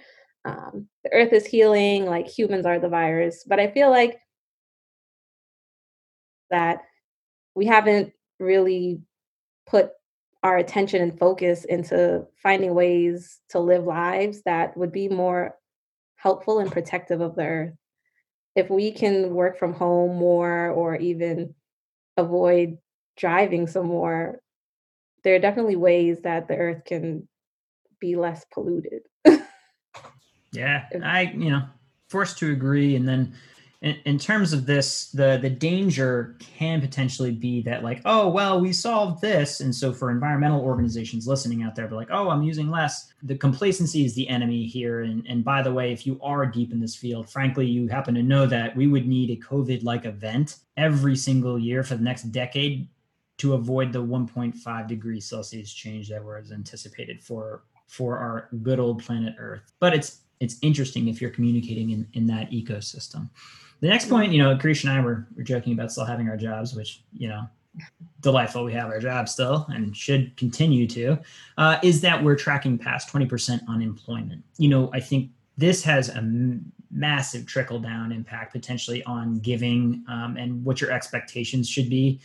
um, 0.45 0.87
the 1.03 1.13
earth 1.13 1.33
is 1.33 1.45
healing, 1.45 2.05
like 2.05 2.27
humans 2.27 2.65
are 2.65 2.79
the 2.79 2.89
virus. 2.89 3.43
But 3.47 3.59
I 3.59 3.69
feel 3.69 3.89
like 3.91 4.19
that 6.49 6.79
we 7.55 7.65
haven't 7.65 8.13
really 8.39 9.01
put 9.67 9.91
our 10.41 10.57
attention 10.57 11.01
and 11.01 11.19
focus 11.19 11.65
into 11.65 12.25
finding 12.41 12.73
ways 12.73 13.39
to 13.49 13.59
live 13.59 13.83
lives 13.83 14.41
that 14.43 14.75
would 14.77 14.91
be 14.91 15.09
more 15.09 15.55
helpful 16.15 16.59
and 16.59 16.71
protective 16.71 17.21
of 17.21 17.35
the 17.35 17.43
earth 17.43 17.73
if 18.59 18.69
we 18.69 18.91
can 18.91 19.33
work 19.33 19.57
from 19.57 19.73
home 19.73 20.17
more 20.17 20.69
or 20.69 20.95
even 20.97 21.55
avoid 22.17 22.77
driving 23.15 23.67
some 23.67 23.87
more, 23.87 24.41
there 25.23 25.35
are 25.35 25.39
definitely 25.39 25.77
ways 25.77 26.21
that 26.21 26.47
the 26.47 26.55
earth 26.55 26.83
can 26.85 27.27
be 27.99 28.15
less 28.17 28.45
polluted. 28.53 29.03
yeah, 30.51 30.85
I, 31.01 31.33
you 31.35 31.49
know, 31.49 31.63
forced 32.09 32.37
to 32.39 32.51
agree. 32.51 32.95
And 32.95 33.07
then, 33.07 33.33
in, 33.81 33.95
in 34.05 34.19
terms 34.19 34.51
of 34.51 34.65
this, 34.65 35.09
the 35.11 35.39
the 35.41 35.49
danger 35.49 36.35
can 36.39 36.81
potentially 36.81 37.31
be 37.31 37.61
that 37.61 37.83
like, 37.83 38.01
oh 38.03 38.27
well, 38.27 38.59
we 38.59 38.73
solved 38.73 39.21
this, 39.21 39.61
and 39.61 39.73
so 39.73 39.93
for 39.93 40.11
environmental 40.11 40.61
organizations 40.61 41.27
listening 41.27 41.63
out 41.63 41.75
there, 41.75 41.87
they're 41.87 41.97
like, 41.97 42.11
oh, 42.11 42.29
I'm 42.29 42.43
using 42.43 42.69
less. 42.69 43.13
The 43.23 43.37
complacency 43.37 44.03
is 44.03 44.13
the 44.15 44.27
enemy 44.27 44.65
here, 44.65 45.01
and 45.01 45.25
and 45.27 45.45
by 45.45 45.61
the 45.61 45.71
way, 45.71 45.93
if 45.93 46.05
you 46.05 46.19
are 46.21 46.45
deep 46.45 46.73
in 46.73 46.81
this 46.81 46.95
field, 46.95 47.29
frankly, 47.29 47.65
you 47.65 47.87
happen 47.87 48.15
to 48.15 48.23
know 48.23 48.45
that 48.47 48.75
we 48.75 48.87
would 48.87 49.07
need 49.07 49.29
a 49.29 49.37
COVID-like 49.37 50.05
event 50.05 50.57
every 50.75 51.15
single 51.15 51.57
year 51.57 51.83
for 51.83 51.95
the 51.95 52.03
next 52.03 52.23
decade 52.31 52.89
to 53.37 53.53
avoid 53.53 53.93
the 53.93 54.03
1.5 54.03 54.87
degrees 54.87 55.25
Celsius 55.25 55.73
change 55.73 56.09
that 56.09 56.23
was 56.23 56.51
anticipated 56.51 57.21
for 57.21 57.63
for 57.87 58.17
our 58.17 58.49
good 58.61 58.79
old 58.79 59.01
planet 59.01 59.35
Earth. 59.39 59.71
But 59.79 59.93
it's 59.93 60.19
it's 60.41 60.57
interesting 60.61 61.07
if 61.07 61.21
you're 61.21 61.31
communicating 61.31 61.91
in, 61.91 62.07
in 62.13 62.27
that 62.27 62.51
ecosystem. 62.51 63.29
The 63.81 63.87
next 63.87 64.09
point, 64.09 64.31
you 64.33 64.39
know, 64.39 64.55
Carisha 64.55 64.85
and 64.89 64.93
I 64.93 65.01
were, 65.01 65.27
were 65.35 65.43
joking 65.43 65.73
about 65.73 65.91
still 65.91 66.05
having 66.05 66.27
our 66.29 66.37
jobs, 66.37 66.73
which, 66.73 67.01
you 67.13 67.29
know, 67.29 67.47
delightful. 68.21 68.63
We 68.65 68.73
have 68.73 68.89
our 68.89 68.99
jobs 68.99 69.31
still 69.31 69.65
and 69.69 69.95
should 69.95 70.35
continue 70.35 70.87
to, 70.87 71.17
uh, 71.57 71.79
is 71.81 72.01
that 72.01 72.21
we're 72.21 72.35
tracking 72.35 72.77
past 72.77 73.09
20% 73.09 73.61
unemployment. 73.67 74.43
You 74.57 74.69
know, 74.69 74.89
I 74.93 74.99
think 74.99 75.31
this 75.57 75.83
has 75.83 76.09
a 76.09 76.17
m- 76.17 76.71
massive 76.91 77.45
trickle 77.45 77.79
down 77.79 78.11
impact 78.11 78.51
potentially 78.51 79.03
on 79.03 79.39
giving 79.39 80.03
um, 80.07 80.35
and 80.37 80.63
what 80.65 80.81
your 80.81 80.91
expectations 80.91 81.69
should 81.69 81.89
be. 81.89 82.19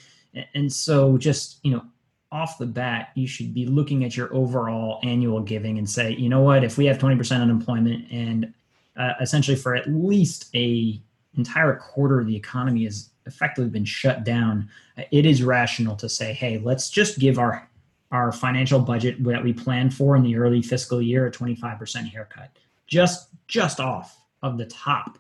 And 0.55 0.73
so, 0.73 1.17
just, 1.17 1.61
you 1.63 1.71
know, 1.71 1.85
off 2.33 2.59
the 2.59 2.67
bat, 2.67 3.11
you 3.15 3.29
should 3.29 3.55
be 3.55 3.67
looking 3.67 4.03
at 4.05 4.17
your 4.17 4.35
overall 4.35 4.99
annual 5.05 5.41
giving 5.41 5.79
and 5.79 5.89
say, 5.89 6.13
you 6.15 6.29
know 6.29 6.41
what, 6.41 6.65
if 6.65 6.77
we 6.77 6.87
have 6.87 6.99
20% 6.99 7.41
unemployment 7.41 8.11
and 8.11 8.53
uh, 8.97 9.13
essentially 9.21 9.57
for 9.57 9.77
at 9.77 9.89
least 9.89 10.51
a 10.55 11.01
entire 11.37 11.77
quarter 11.77 12.21
of 12.21 12.27
the 12.27 12.37
economy 12.37 12.85
has 12.85 13.11
effectively 13.27 13.71
been 13.71 13.85
shut 13.85 14.25
down, 14.25 14.69
it 15.11 15.27
is 15.27 15.43
rational 15.43 15.97
to 15.97 16.09
say, 16.09 16.33
hey, 16.33 16.59
let's 16.59 16.91
just 16.91 17.19
give 17.19 17.39
our 17.39 17.69
our 18.11 18.31
financial 18.31 18.79
budget 18.79 19.23
that 19.25 19.43
we 19.43 19.53
planned 19.53 19.93
for 19.93 20.15
in 20.15 20.23
the 20.23 20.37
early 20.37 20.63
fiscal 20.63 21.03
year 21.03 21.27
a 21.27 21.31
25% 21.33 22.09
haircut, 22.09 22.49
just 22.87 23.29
just 23.49 23.81
off 23.81 24.21
of 24.43 24.57
the 24.57 24.67
top, 24.67 25.19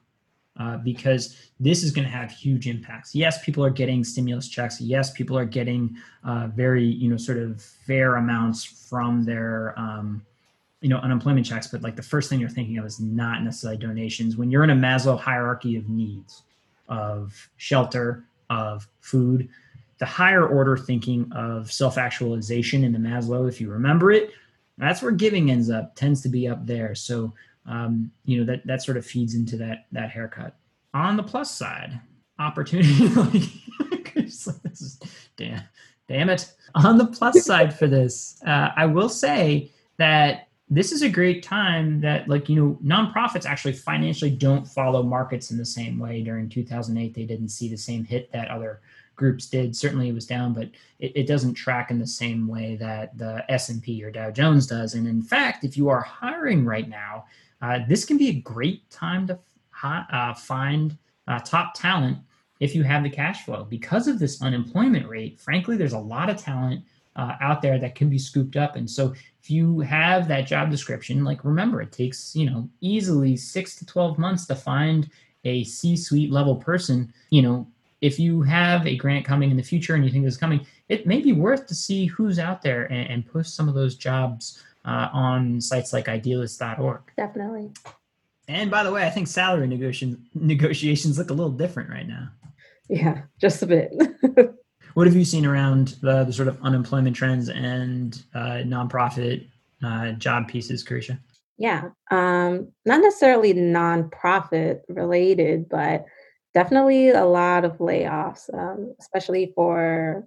uh, 0.61 0.76
because 0.78 1.37
this 1.59 1.83
is 1.83 1.90
going 1.90 2.04
to 2.04 2.11
have 2.11 2.30
huge 2.30 2.68
impacts. 2.68 3.12
Yes, 3.12 3.44
people 3.44 3.64
are 3.64 3.71
getting 3.71 4.04
stimulus 4.04 4.49
checks. 4.49 4.80
Yes, 4.80 5.11
people 5.11 5.37
are 5.37 5.44
getting 5.44 5.97
uh, 6.23 6.49
very 6.54 6.85
you 6.85 7.09
know 7.09 7.16
sort 7.16 7.38
of 7.38 7.61
fair 7.61 8.16
amounts 8.16 8.62
from 8.62 9.25
their 9.25 9.76
um, 9.76 10.25
you 10.84 10.90
know 10.90 10.98
unemployment 10.98 11.46
checks 11.46 11.66
but 11.66 11.82
like 11.82 11.96
the 11.96 12.02
first 12.02 12.28
thing 12.28 12.38
you're 12.38 12.48
thinking 12.48 12.78
of 12.78 12.84
is 12.84 13.00
not 13.00 13.42
necessarily 13.42 13.78
donations. 13.78 14.36
When 14.36 14.50
you're 14.50 14.64
in 14.64 14.70
a 14.70 14.76
maslow 14.76 15.18
hierarchy 15.18 15.76
of 15.76 15.88
needs 15.88 16.42
of 16.88 17.48
shelter 17.56 18.24
of 18.50 18.86
food 19.00 19.48
the 19.98 20.06
higher 20.06 20.46
order 20.46 20.76
thinking 20.76 21.30
of 21.32 21.72
self-actualization 21.72 22.84
in 22.84 22.92
the 22.92 22.98
maslow 22.98 23.48
if 23.48 23.58
you 23.60 23.70
remember 23.70 24.12
it 24.12 24.32
that's 24.78 25.02
where 25.02 25.12
giving 25.12 25.50
ends 25.50 25.70
up 25.70 25.94
tends 25.94 26.20
to 26.22 26.28
be 26.28 26.48
up 26.48 26.66
there. 26.66 26.94
So 26.94 27.32
um, 27.66 28.10
you 28.24 28.38
know 28.38 28.44
that 28.44 28.66
that 28.66 28.82
sort 28.82 28.96
of 28.96 29.06
feeds 29.06 29.34
into 29.34 29.56
that 29.58 29.86
that 29.92 30.10
haircut. 30.10 30.56
On 30.92 31.16
the 31.16 31.22
plus 31.22 31.50
side 31.50 32.00
opportunity 32.38 33.08
like 33.08 34.14
this 34.14 34.48
is 34.48 35.00
damn 35.36 35.62
damn 36.08 36.28
it. 36.28 36.52
On 36.74 36.98
the 36.98 37.06
plus 37.06 37.44
side 37.46 37.76
for 37.76 37.86
this 37.86 38.42
uh, 38.46 38.70
i 38.76 38.84
will 38.84 39.08
say 39.08 39.70
that 39.96 40.48
this 40.75 40.93
is 40.93 41.02
a 41.02 41.09
great 41.09 41.43
time 41.43 42.00
that 42.00 42.28
like 42.28 42.49
you 42.49 42.57
know 42.57 42.78
nonprofits 42.85 43.47
actually 43.47 43.73
financially 43.73 44.31
don't 44.31 44.66
follow 44.66 45.02
markets 45.02 45.50
in 45.50 45.57
the 45.57 45.64
same 45.64 45.99
way. 45.99 46.23
During 46.23 46.49
2008 46.49 47.14
they 47.14 47.25
didn't 47.25 47.50
see 47.50 47.69
the 47.69 47.76
same 47.76 48.04
hit 48.04 48.33
that 48.33 48.49
other 48.49 48.81
groups 49.14 49.47
did. 49.47 49.76
Certainly 49.76 50.09
it 50.09 50.14
was 50.14 50.26
down 50.26 50.52
but 50.52 50.71
it, 50.99 51.12
it 51.14 51.26
doesn't 51.26 51.54
track 51.54 51.90
in 51.90 51.99
the 51.99 52.07
same 52.07 52.49
way 52.49 52.76
that 52.76 53.16
the 53.16 53.45
s&p 53.50 54.02
or 54.02 54.11
dow 54.11 54.31
jones 54.31 54.66
does. 54.66 54.95
And 54.95 55.07
in 55.07 55.23
fact 55.23 55.64
if 55.64 55.76
you 55.76 55.88
are 55.88 56.00
hiring 56.00 56.64
right 56.64 56.88
now 56.88 57.26
uh, 57.62 57.81
this 57.88 58.04
can 58.04 58.19
be 58.19 58.28
a 58.28 58.40
great 58.40 58.88
time 58.90 59.26
to 59.28 59.38
uh, 59.83 60.35
find 60.35 60.97
uh, 61.28 61.38
top 61.40 61.75
talent 61.75 62.19
if 62.61 62.75
you 62.75 62.83
have 62.83 63.02
the 63.02 63.11
cash 63.11 63.45
flow. 63.45 63.64
Because 63.64 64.09
of 64.09 64.19
this 64.19 64.43
unemployment 64.43 65.09
rate 65.09 65.38
frankly 65.38 65.76
there's 65.76 65.93
a 65.93 65.99
lot 65.99 66.28
of 66.28 66.37
talent 66.37 66.83
uh, 67.16 67.37
out 67.40 67.62
there 67.62 67.78
that 67.78 67.94
can 67.94 68.09
be 68.09 68.18
scooped 68.18 68.56
up. 68.56 68.76
And 68.76 68.90
so 68.90 69.14
if 69.42 69.50
you 69.50 69.80
have 69.80 70.26
that 70.28 70.47
job 70.47 70.71
description, 70.71 71.25
like 71.25 71.44
remember, 71.44 71.80
it 71.80 71.92
takes, 71.92 72.35
you 72.35 72.49
know, 72.49 72.68
easily 72.80 73.37
six 73.37 73.76
to 73.76 73.87
12 73.87 74.18
months 74.18 74.47
to 74.47 74.54
find 74.54 75.09
a 75.44 75.64
C 75.64 75.97
suite 75.97 76.33
level 76.33 76.56
person. 76.56 77.12
You 77.30 77.42
know, 77.42 77.66
if 78.00 78.18
you 78.18 78.42
have 78.42 78.87
a 78.87 78.97
grant 78.97 79.25
coming 79.25 79.50
in 79.50 79.56
the 79.56 79.62
future 79.62 79.95
and 79.95 80.04
you 80.04 80.10
think 80.10 80.26
it's 80.26 80.36
coming, 80.36 80.67
it 80.88 81.06
may 81.06 81.21
be 81.21 81.32
worth 81.32 81.67
to 81.67 81.75
see 81.75 82.06
who's 82.06 82.38
out 82.38 82.62
there 82.62 82.84
and, 82.93 83.08
and 83.10 83.26
push 83.26 83.49
some 83.49 83.69
of 83.69 83.75
those 83.75 83.97
jobs 83.97 84.62
uh, 84.84 85.08
on 85.12 85.60
sites 85.60 85.93
like 85.93 86.08
idealist.org. 86.08 87.00
Definitely. 87.17 87.71
And 88.49 88.71
by 88.71 88.82
the 88.82 88.93
way, 88.93 89.06
I 89.06 89.10
think 89.10 89.26
salary 89.26 89.67
negotiation 89.67 90.26
negotiations 90.34 91.19
look 91.19 91.30
a 91.30 91.34
little 91.34 91.52
different 91.52 91.88
right 91.88 92.06
now. 92.06 92.28
Yeah, 92.88 93.23
just 93.41 93.62
a 93.62 93.67
bit. 93.67 93.93
What 94.95 95.09
have 95.09 95.17
you 95.17 95.25
seen 95.25 95.45
around 95.45 95.97
the, 96.00 96.25
the 96.25 96.33
sort 96.33 96.49
of 96.49 96.61
unemployment 96.63 97.17
trends 97.17 97.49
and 97.49 98.23
uh, 98.35 98.63
nonprofit 98.65 99.49
uh, 99.85 100.13
job 100.13 100.49
pieces, 100.49 100.85
Carisha? 100.85 101.19
Yeah, 101.59 101.91
um, 102.11 102.73
not 102.85 103.00
necessarily 103.00 103.54
nonprofit 103.54 104.80
related, 104.89 105.69
but 105.69 106.04
definitely 106.52 107.11
a 107.11 107.25
lot 107.25 107.65
of 107.65 107.78
layoffs, 107.78 108.52
um, 108.54 108.95
especially 109.00 109.52
for 109.54 110.26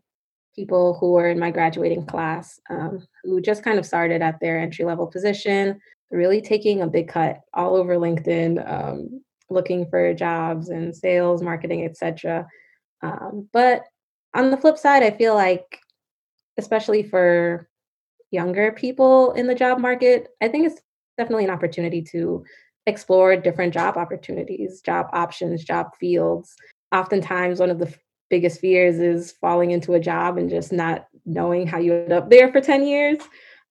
people 0.56 0.98
who 1.00 1.16
are 1.18 1.30
in 1.30 1.40
my 1.40 1.52
graduating 1.52 2.06
class 2.06 2.60
um, 2.70 3.06
who 3.24 3.40
just 3.40 3.64
kind 3.64 3.80
of 3.80 3.86
started 3.86 4.22
at 4.22 4.40
their 4.42 4.60
entry 4.60 4.84
level 4.84 5.08
position, 5.08 5.80
really 6.12 6.42
taking 6.42 6.82
a 6.82 6.88
big 6.88 7.08
cut 7.08 7.42
all 7.54 7.76
over 7.76 7.96
LinkedIn, 7.96 8.70
um, 8.70 9.24
looking 9.50 9.86
for 9.90 10.14
jobs 10.14 10.70
in 10.70 10.94
sales, 10.94 11.42
marketing, 11.42 11.86
etc. 11.86 12.48
Um, 13.02 13.48
but 13.54 13.84
on 14.38 14.52
the 14.52 14.58
flip 14.58 14.78
side, 14.78 15.02
I 15.02 15.12
feel 15.12 15.34
like, 15.34 15.80
especially 16.58 17.02
for 17.02 17.68
younger 18.30 18.72
people 18.72 19.32
in 19.34 19.48
the 19.48 19.56
job 19.56 19.80
market, 19.80 20.30
I 20.42 20.48
think 20.48 20.68
it's 20.68 20.82
definitely 21.18 21.46
an 21.46 21.52
opportunity 21.52 22.04
to 22.12 22.46
explore 22.86 23.36
different 23.36 23.74
job 23.74 23.98
opportunities, 23.98 24.82
job 24.82 25.08
options, 25.12 25.64
job 25.64 25.88
fields. 26.00 26.56
Oftentimes, 26.92 27.60
one 27.60 27.72
of 27.72 27.80
the 27.80 27.94
biggest 28.30 28.62
fears 28.62 29.00
is 29.00 29.32
falling 29.32 29.72
into 29.72 29.94
a 29.94 30.00
job 30.00 30.38
and 30.38 30.50
just 30.50 30.72
not 30.72 31.08
knowing 31.26 31.66
how 31.66 31.80
you 31.80 31.94
end 31.94 32.14
up 32.14 32.30
there 32.30 32.52
for 32.52 32.62
10 32.62 32.86
years. 32.86 33.18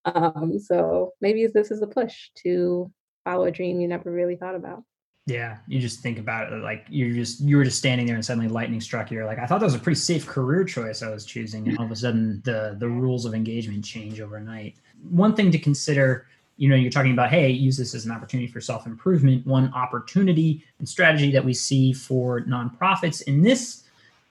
Um, 0.05 0.59
so 0.59 1.13
maybe 1.21 1.47
this 1.47 1.71
is 1.71 1.81
a 1.81 1.87
push 1.87 2.29
to 2.43 2.91
follow 3.23 3.45
a 3.45 3.51
dream 3.51 3.79
you 3.79 3.87
never 3.87 4.11
really 4.11 4.35
thought 4.35 4.55
about. 4.55 4.83
Yeah, 5.27 5.57
you 5.67 5.81
just 5.81 5.99
think 5.99 6.19
about 6.19 6.53
it 6.53 6.63
like 6.63 6.85
you're 6.89 7.13
just 7.13 7.41
you 7.41 7.57
were 7.57 7.65
just 7.65 7.77
standing 7.77 8.07
there 8.07 8.15
and 8.15 8.23
suddenly 8.23 8.47
lightning 8.47 8.79
struck 8.79 9.11
you. 9.11 9.17
You're 9.17 9.25
like, 9.25 9.39
I 9.39 9.45
thought 9.45 9.59
that 9.59 9.65
was 9.65 9.75
a 9.75 9.79
pretty 9.79 9.99
safe 9.99 10.25
career 10.25 10.63
choice 10.63 11.03
I 11.03 11.09
was 11.09 11.25
choosing, 11.25 11.67
and 11.67 11.77
all 11.77 11.83
of 11.83 11.91
a 11.91 11.97
sudden 11.97 12.41
the 12.45 12.77
the 12.79 12.87
rules 12.87 13.25
of 13.25 13.33
engagement 13.33 13.83
change 13.83 14.21
overnight. 14.21 14.77
One 15.09 15.35
thing 15.35 15.51
to 15.51 15.59
consider, 15.59 16.27
you 16.55 16.69
know, 16.69 16.77
you're 16.77 16.89
talking 16.89 17.11
about, 17.11 17.29
hey, 17.29 17.49
use 17.49 17.75
this 17.75 17.93
as 17.93 18.05
an 18.05 18.11
opportunity 18.13 18.49
for 18.49 18.61
self 18.61 18.85
improvement. 18.85 19.45
One 19.45 19.69
opportunity 19.73 20.63
and 20.79 20.87
strategy 20.87 21.29
that 21.31 21.43
we 21.43 21.53
see 21.53 21.91
for 21.91 22.41
nonprofits 22.43 23.21
in 23.23 23.41
this 23.41 23.83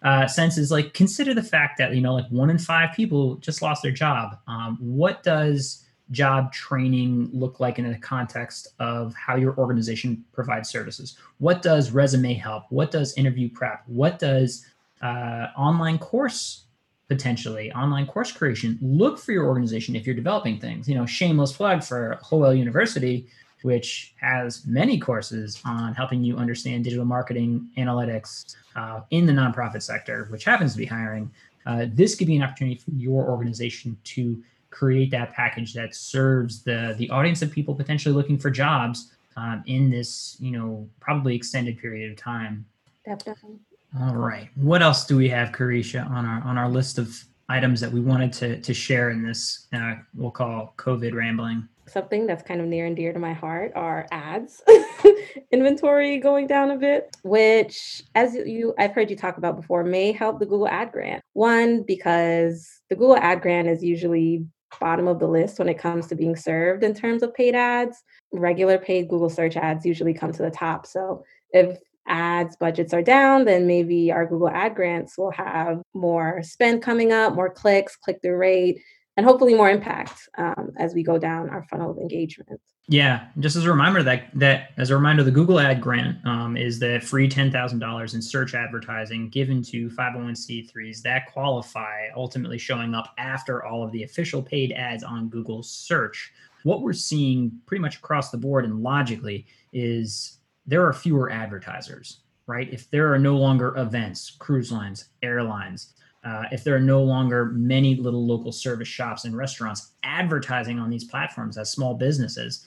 uh, 0.03 0.27
sense 0.27 0.57
is 0.57 0.71
like 0.71 0.95
consider 0.95 1.35
the 1.35 1.43
fact 1.43 1.77
that 1.77 1.95
you 1.95 2.01
know 2.01 2.15
like 2.15 2.29
one 2.31 2.49
in 2.49 2.59
five 2.59 2.97
people 2.97 3.35
just 3.37 3.61
lost 3.61 3.83
their 3.83 3.93
job. 3.93 4.39
Um, 4.49 4.79
what 4.81 5.23
does 5.23 5.86
job 6.11 6.53
training 6.53 7.31
look 7.33 7.59
like 7.61 7.79
in 7.79 7.90
the 7.90 7.99
context 7.99 8.69
of 8.79 9.14
how 9.14 9.37
your 9.37 9.57
organization 9.57 10.25
provides 10.33 10.69
services? 10.69 11.16
What 11.38 11.62
does 11.62 11.90
resume 11.90 12.35
help? 12.35 12.64
What 12.71 12.90
does 12.90 13.16
interview 13.16 13.49
prep? 13.49 13.83
What 13.87 14.19
does 14.19 14.66
uh, 15.03 15.49
online 15.57 15.99
course 15.99 16.62
potentially 17.09 17.71
online 17.73 18.05
course 18.07 18.33
creation 18.33 18.77
look 18.83 19.19
for 19.19 19.31
your 19.31 19.47
organization 19.47 19.95
if 19.95 20.07
you're 20.07 20.14
developing 20.14 20.59
things? 20.59 20.88
You 20.88 20.95
know, 20.95 21.07
shameless 21.07 21.53
plug 21.53 21.83
for 21.83 22.19
Whole 22.23 22.40
Whale 22.40 22.55
University, 22.55 23.27
which 23.62 24.14
has 24.21 24.64
many 24.66 24.99
courses 24.99 25.61
on 25.64 25.95
helping 25.95 26.23
you 26.23 26.37
understand 26.37 26.85
digital 26.85 27.05
marketing 27.05 27.69
analytics 27.77 28.55
uh, 28.77 29.01
in 29.11 29.27
the 29.27 29.33
nonprofit 29.33 29.83
sector, 29.83 30.27
which 30.31 30.45
happens 30.45 30.73
to 30.73 30.79
be 30.79 30.87
hiring. 30.87 31.31
Uh, 31.66 31.87
this 31.92 32.14
could 32.14 32.29
be 32.29 32.37
an 32.37 32.45
opportunity 32.45 32.77
for 32.77 32.92
your 32.92 33.29
organization 33.29 33.97
to 34.05 34.40
create 34.77 35.11
that 35.11 35.33
package 35.33 35.73
that 35.73 35.95
serves 35.95 36.62
the 36.62 36.95
the 36.99 37.09
audience 37.11 37.41
of 37.41 37.51
people 37.51 37.75
potentially 37.75 38.15
looking 38.15 38.39
for 38.39 38.51
jobs 38.51 39.12
um, 39.37 39.62
in 39.67 39.91
this 39.91 40.37
you 40.39 40.53
know 40.53 40.89
probably 41.01 41.35
extended 41.35 41.79
period 41.79 42.11
of 42.11 42.17
time. 42.17 42.65
Definitely. 43.05 43.59
All 44.01 44.17
right. 44.17 44.51
What 44.57 44.83
else 44.83 45.07
do 45.07 45.17
we 45.17 45.29
have 45.31 45.53
carisha 45.53 46.09
on 46.11 46.27
our 46.27 46.43
on 46.43 46.59
our 46.59 46.69
list 46.69 46.99
of 46.99 47.25
items 47.49 47.81
that 47.81 47.91
we 47.91 48.01
wanted 48.01 48.33
to 48.35 48.61
to 48.61 48.75
share 48.75 49.11
in 49.11 49.23
this 49.23 49.67
uh, 49.73 49.95
we'll 50.15 50.31
call 50.31 50.75
covid 50.77 51.15
rambling? 51.15 51.67
Something 51.89 52.27
that's 52.27 52.43
kind 52.43 52.61
of 52.61 52.67
near 52.67 52.87
and 52.87 52.97
dear 52.97 53.12
to 53.12 53.19
my 53.19 53.33
heart 53.33 53.73
are 53.77 54.09
ads. 54.11 54.61
Inventory 55.53 56.19
going 56.19 56.47
down 56.49 56.71
a 56.73 56.77
bit 56.77 57.17
which 57.23 58.03
as 58.15 58.35
you 58.35 58.75
i've 58.79 58.93
heard 58.93 59.09
you 59.09 59.17
talk 59.17 59.39
about 59.39 59.57
before 59.57 59.85
may 59.85 60.12
help 60.12 60.39
the 60.39 60.47
google 60.47 60.69
ad 60.69 60.93
grant. 60.93 61.23
One 61.33 61.83
because 61.83 62.83
the 62.91 62.97
google 62.97 63.17
ad 63.17 63.41
grant 63.41 63.69
is 63.69 63.83
usually 63.83 64.45
bottom 64.81 65.09
of 65.09 65.19
the 65.19 65.27
list 65.27 65.59
when 65.59 65.69
it 65.69 65.79
comes 65.79 66.07
to 66.07 66.15
being 66.15 66.37
served 66.37 66.83
in 66.83 66.95
terms 66.95 67.23
of 67.23 67.35
paid 67.35 67.55
ads. 67.55 68.03
Regular 68.33 68.79
paid 68.79 69.09
google 69.09 69.31
search 69.31 69.57
ads 69.57 69.87
usually 69.87 70.15
come 70.15 70.33
to 70.33 70.43
the 70.43 70.51
top 70.51 70.87
so 70.87 71.25
if 71.53 71.79
ads 72.09 72.57
budgets 72.57 72.95
are 72.95 73.03
down, 73.03 73.45
then 73.45 73.67
maybe 73.67 74.13
our 74.13 74.27
Google 74.27 74.49
ad 74.49 74.75
grants 74.75 75.19
will 75.19 75.31
have 75.33 75.83
more 75.95 76.43
spend 76.43 76.83
coming 76.83 77.13
up, 77.13 77.35
more 77.35 77.51
clicks, 77.51 77.97
click 77.97 78.19
through 78.23 78.37
rate, 78.37 78.81
and 79.17 79.27
hopefully 79.27 79.55
more 79.55 79.71
impact 79.71 80.29
um, 80.39 80.73
as 80.79 80.95
we 80.95 81.03
go 81.03 81.19
down 81.19 81.49
our 81.51 81.65
funnel 81.71 81.91
of 81.91 81.99
engagement. 81.99 82.61
Yeah, 82.89 83.27
just 83.41 83.57
as 83.57 83.65
a 83.65 83.71
reminder 83.71 84.03
that 84.05 84.31
that 84.35 84.71
as 84.77 84.91
a 84.91 84.95
reminder, 84.95 85.25
the 85.25 85.33
Google 85.33 85.59
Ad 85.59 85.81
Grant 85.81 86.25
um, 86.25 86.57
is 86.57 86.79
the 86.79 87.01
free 87.01 87.29
ten 87.29 87.51
thousand 87.51 87.81
dollars 87.81 88.15
in 88.15 88.23
search 88.23 88.55
advertising 88.55 89.29
given 89.29 89.61
to 89.65 89.91
five 89.91 90.13
hundred 90.13 90.27
one 90.27 90.37
c 90.37 90.63
threes 90.63 91.03
that 91.03 91.27
qualify, 91.27 92.09
ultimately 92.15 92.59
showing 92.59 92.95
up 92.95 93.13
after 93.19 93.65
all 93.65 93.83
of 93.83 93.91
the 93.91 94.05
official 94.05 94.41
paid 94.41 94.71
ads 94.73 95.03
on 95.03 95.29
Google 95.29 95.65
search. 95.65 96.33
What 96.63 96.83
we're 96.83 96.93
seeing 96.93 97.61
pretty 97.67 97.83
much 97.83 97.97
across 97.97 98.31
the 98.31 98.39
board 98.39 98.65
and 98.65 98.83
logically 98.83 99.47
is 99.73 100.39
there 100.65 100.85
are 100.87 100.93
fewer 100.93 101.31
advertisers, 101.31 102.21
right? 102.47 102.73
If 102.73 102.89
there 102.91 103.13
are 103.13 103.19
no 103.19 103.37
longer 103.37 103.77
events, 103.77 104.37
cruise 104.39 104.71
lines, 104.71 105.09
airlines, 105.23 105.95
uh, 106.27 106.43
if 106.51 106.65
there 106.65 106.75
are 106.75 106.81
no 106.81 107.03
longer 107.03 107.47
many 107.47 107.95
little 107.95 108.27
local 108.27 108.51
service 108.51 108.89
shops 108.89 109.25
and 109.25 109.37
restaurants 109.37 109.93
advertising 110.03 110.79
on 110.81 110.91
these 110.91 111.05
platforms 111.05 111.57
as 111.57 111.71
small 111.71 111.95
businesses, 111.95 112.67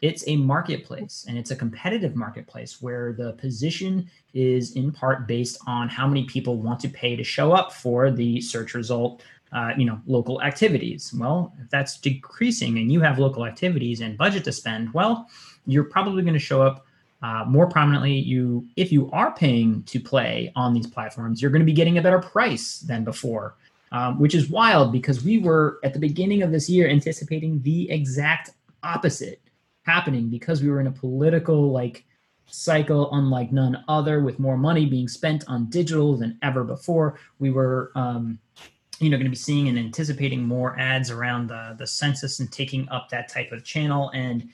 it's 0.00 0.26
a 0.26 0.36
marketplace 0.36 1.26
and 1.28 1.36
it's 1.36 1.50
a 1.50 1.56
competitive 1.56 2.16
marketplace 2.16 2.80
where 2.80 3.12
the 3.12 3.32
position 3.34 4.10
is 4.32 4.72
in 4.72 4.90
part 4.90 5.28
based 5.28 5.58
on 5.66 5.88
how 5.88 6.06
many 6.06 6.24
people 6.24 6.56
want 6.56 6.80
to 6.80 6.88
pay 6.88 7.14
to 7.14 7.22
show 7.22 7.52
up 7.52 7.72
for 7.72 8.10
the 8.10 8.40
search 8.40 8.72
result 8.74 9.22
uh, 9.52 9.72
you 9.76 9.84
know 9.84 10.00
local 10.06 10.42
activities. 10.42 11.12
Well 11.16 11.54
if 11.62 11.68
that's 11.70 11.98
decreasing 11.98 12.78
and 12.78 12.90
you 12.90 13.00
have 13.02 13.18
local 13.18 13.44
activities 13.44 14.00
and 14.00 14.16
budget 14.16 14.44
to 14.44 14.52
spend 14.52 14.92
well 14.94 15.28
you're 15.66 15.84
probably 15.84 16.22
going 16.22 16.34
to 16.34 16.40
show 16.40 16.62
up 16.62 16.83
uh, 17.24 17.42
more 17.48 17.66
prominently, 17.66 18.12
you 18.12 18.68
if 18.76 18.92
you 18.92 19.10
are 19.10 19.34
paying 19.34 19.82
to 19.84 19.98
play 19.98 20.52
on 20.56 20.74
these 20.74 20.86
platforms, 20.86 21.40
you're 21.40 21.50
going 21.50 21.62
to 21.62 21.66
be 21.66 21.72
getting 21.72 21.96
a 21.96 22.02
better 22.02 22.18
price 22.18 22.80
than 22.80 23.02
before, 23.02 23.56
um, 23.92 24.20
which 24.20 24.34
is 24.34 24.50
wild 24.50 24.92
because 24.92 25.24
we 25.24 25.38
were 25.38 25.80
at 25.82 25.94
the 25.94 25.98
beginning 25.98 26.42
of 26.42 26.52
this 26.52 26.68
year 26.68 26.86
anticipating 26.86 27.62
the 27.62 27.90
exact 27.90 28.50
opposite 28.82 29.40
happening 29.84 30.28
because 30.28 30.60
we 30.60 30.68
were 30.68 30.82
in 30.82 30.86
a 30.86 30.92
political 30.92 31.72
like 31.72 32.04
cycle 32.44 33.08
unlike 33.14 33.50
none 33.52 33.82
other 33.88 34.22
with 34.22 34.38
more 34.38 34.58
money 34.58 34.84
being 34.84 35.08
spent 35.08 35.44
on 35.48 35.70
digital 35.70 36.18
than 36.18 36.38
ever 36.42 36.62
before. 36.62 37.18
We 37.38 37.50
were 37.50 37.90
um, 37.94 38.38
you 39.00 39.08
know 39.08 39.16
going 39.16 39.24
to 39.24 39.30
be 39.30 39.36
seeing 39.36 39.68
and 39.68 39.78
anticipating 39.78 40.42
more 40.42 40.78
ads 40.78 41.10
around 41.10 41.46
the 41.46 41.74
the 41.78 41.86
census 41.86 42.40
and 42.40 42.52
taking 42.52 42.86
up 42.90 43.08
that 43.08 43.30
type 43.30 43.50
of 43.50 43.64
channel. 43.64 44.10
And 44.12 44.50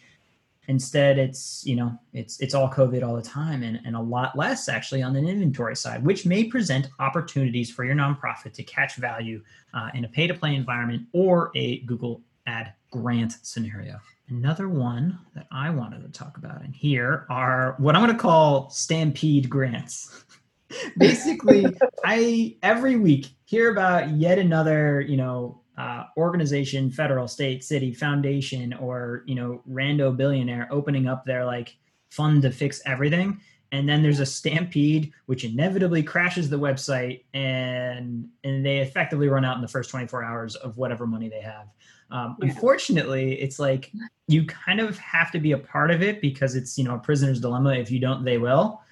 Instead, 0.70 1.18
it's 1.18 1.66
you 1.66 1.74
know 1.74 1.98
it's 2.12 2.38
it's 2.38 2.54
all 2.54 2.70
COVID 2.70 3.02
all 3.02 3.16
the 3.16 3.22
time, 3.22 3.64
and, 3.64 3.80
and 3.84 3.96
a 3.96 4.00
lot 4.00 4.38
less 4.38 4.68
actually 4.68 5.02
on 5.02 5.12
the 5.12 5.18
inventory 5.18 5.74
side, 5.74 6.04
which 6.04 6.24
may 6.24 6.44
present 6.44 6.90
opportunities 7.00 7.72
for 7.72 7.84
your 7.84 7.96
nonprofit 7.96 8.52
to 8.52 8.62
catch 8.62 8.94
value 8.94 9.42
uh, 9.74 9.88
in 9.94 10.04
a 10.04 10.08
pay-to-play 10.08 10.54
environment 10.54 11.08
or 11.12 11.50
a 11.56 11.80
Google 11.80 12.22
Ad 12.46 12.72
grant 12.92 13.38
scenario. 13.42 13.98
Another 14.28 14.68
one 14.68 15.18
that 15.34 15.48
I 15.50 15.70
wanted 15.70 16.02
to 16.02 16.08
talk 16.08 16.36
about 16.36 16.62
in 16.62 16.72
here 16.72 17.26
are 17.28 17.74
what 17.78 17.96
I'm 17.96 18.02
going 18.04 18.16
to 18.16 18.22
call 18.22 18.70
stampede 18.70 19.50
grants. 19.50 20.24
Basically, 20.98 21.66
I 22.04 22.56
every 22.62 22.94
week 22.94 23.26
hear 23.44 23.72
about 23.72 24.10
yet 24.10 24.38
another 24.38 25.00
you 25.00 25.16
know 25.16 25.62
uh, 25.80 26.04
organization, 26.18 26.90
federal, 26.90 27.26
state, 27.26 27.64
city, 27.64 27.94
foundation, 27.94 28.74
or 28.74 29.22
you 29.24 29.34
know, 29.34 29.62
rando 29.70 30.14
billionaire 30.14 30.68
opening 30.70 31.08
up 31.08 31.24
their 31.24 31.46
like 31.46 31.74
fund 32.10 32.42
to 32.42 32.50
fix 32.50 32.82
everything, 32.84 33.40
and 33.72 33.88
then 33.88 34.02
there's 34.02 34.20
a 34.20 34.26
stampede 34.26 35.10
which 35.24 35.42
inevitably 35.42 36.02
crashes 36.02 36.50
the 36.50 36.58
website, 36.58 37.24
and 37.32 38.28
and 38.44 38.66
they 38.66 38.80
effectively 38.80 39.28
run 39.28 39.42
out 39.42 39.56
in 39.56 39.62
the 39.62 39.68
first 39.68 39.88
24 39.88 40.22
hours 40.22 40.54
of 40.56 40.76
whatever 40.76 41.06
money 41.06 41.30
they 41.30 41.40
have. 41.40 41.68
Um, 42.10 42.36
yeah. 42.40 42.48
Unfortunately, 42.48 43.40
it's 43.40 43.58
like 43.58 43.90
you 44.28 44.44
kind 44.44 44.80
of 44.80 44.98
have 44.98 45.32
to 45.32 45.38
be 45.38 45.52
a 45.52 45.58
part 45.58 45.90
of 45.90 46.02
it 46.02 46.20
because 46.20 46.56
it's 46.56 46.76
you 46.76 46.84
know 46.84 46.96
a 46.96 46.98
prisoner's 46.98 47.40
dilemma. 47.40 47.72
If 47.72 47.90
you 47.90 48.00
don't, 48.00 48.22
they 48.22 48.36
will. 48.36 48.82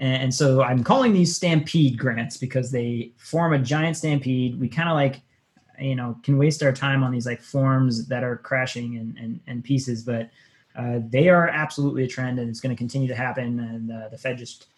And 0.00 0.34
so 0.34 0.62
I'm 0.62 0.82
calling 0.82 1.12
these 1.12 1.36
stampede 1.36 1.96
grants 1.96 2.36
because 2.36 2.72
they 2.72 3.12
form 3.18 3.52
a 3.52 3.58
giant 3.60 3.96
stampede. 3.96 4.58
We 4.58 4.68
kind 4.68 4.88
of 4.88 4.96
like 4.96 5.22
you 5.82 5.96
know 5.96 6.16
can 6.22 6.38
waste 6.38 6.62
our 6.62 6.72
time 6.72 7.02
on 7.02 7.10
these 7.10 7.26
like 7.26 7.42
forms 7.42 8.06
that 8.06 8.22
are 8.24 8.36
crashing 8.36 8.96
and 8.96 9.18
and, 9.18 9.40
and 9.46 9.64
pieces 9.64 10.02
but 10.02 10.30
uh, 10.76 11.00
they 11.08 11.28
are 11.28 11.48
absolutely 11.48 12.04
a 12.04 12.08
trend 12.08 12.38
and 12.38 12.48
it's 12.48 12.60
going 12.60 12.74
to 12.74 12.78
continue 12.78 13.08
to 13.08 13.14
happen. 13.14 13.60
And 13.60 13.92
uh, 13.92 14.08
the 14.08 14.18
fed 14.18 14.38
just 14.38 14.68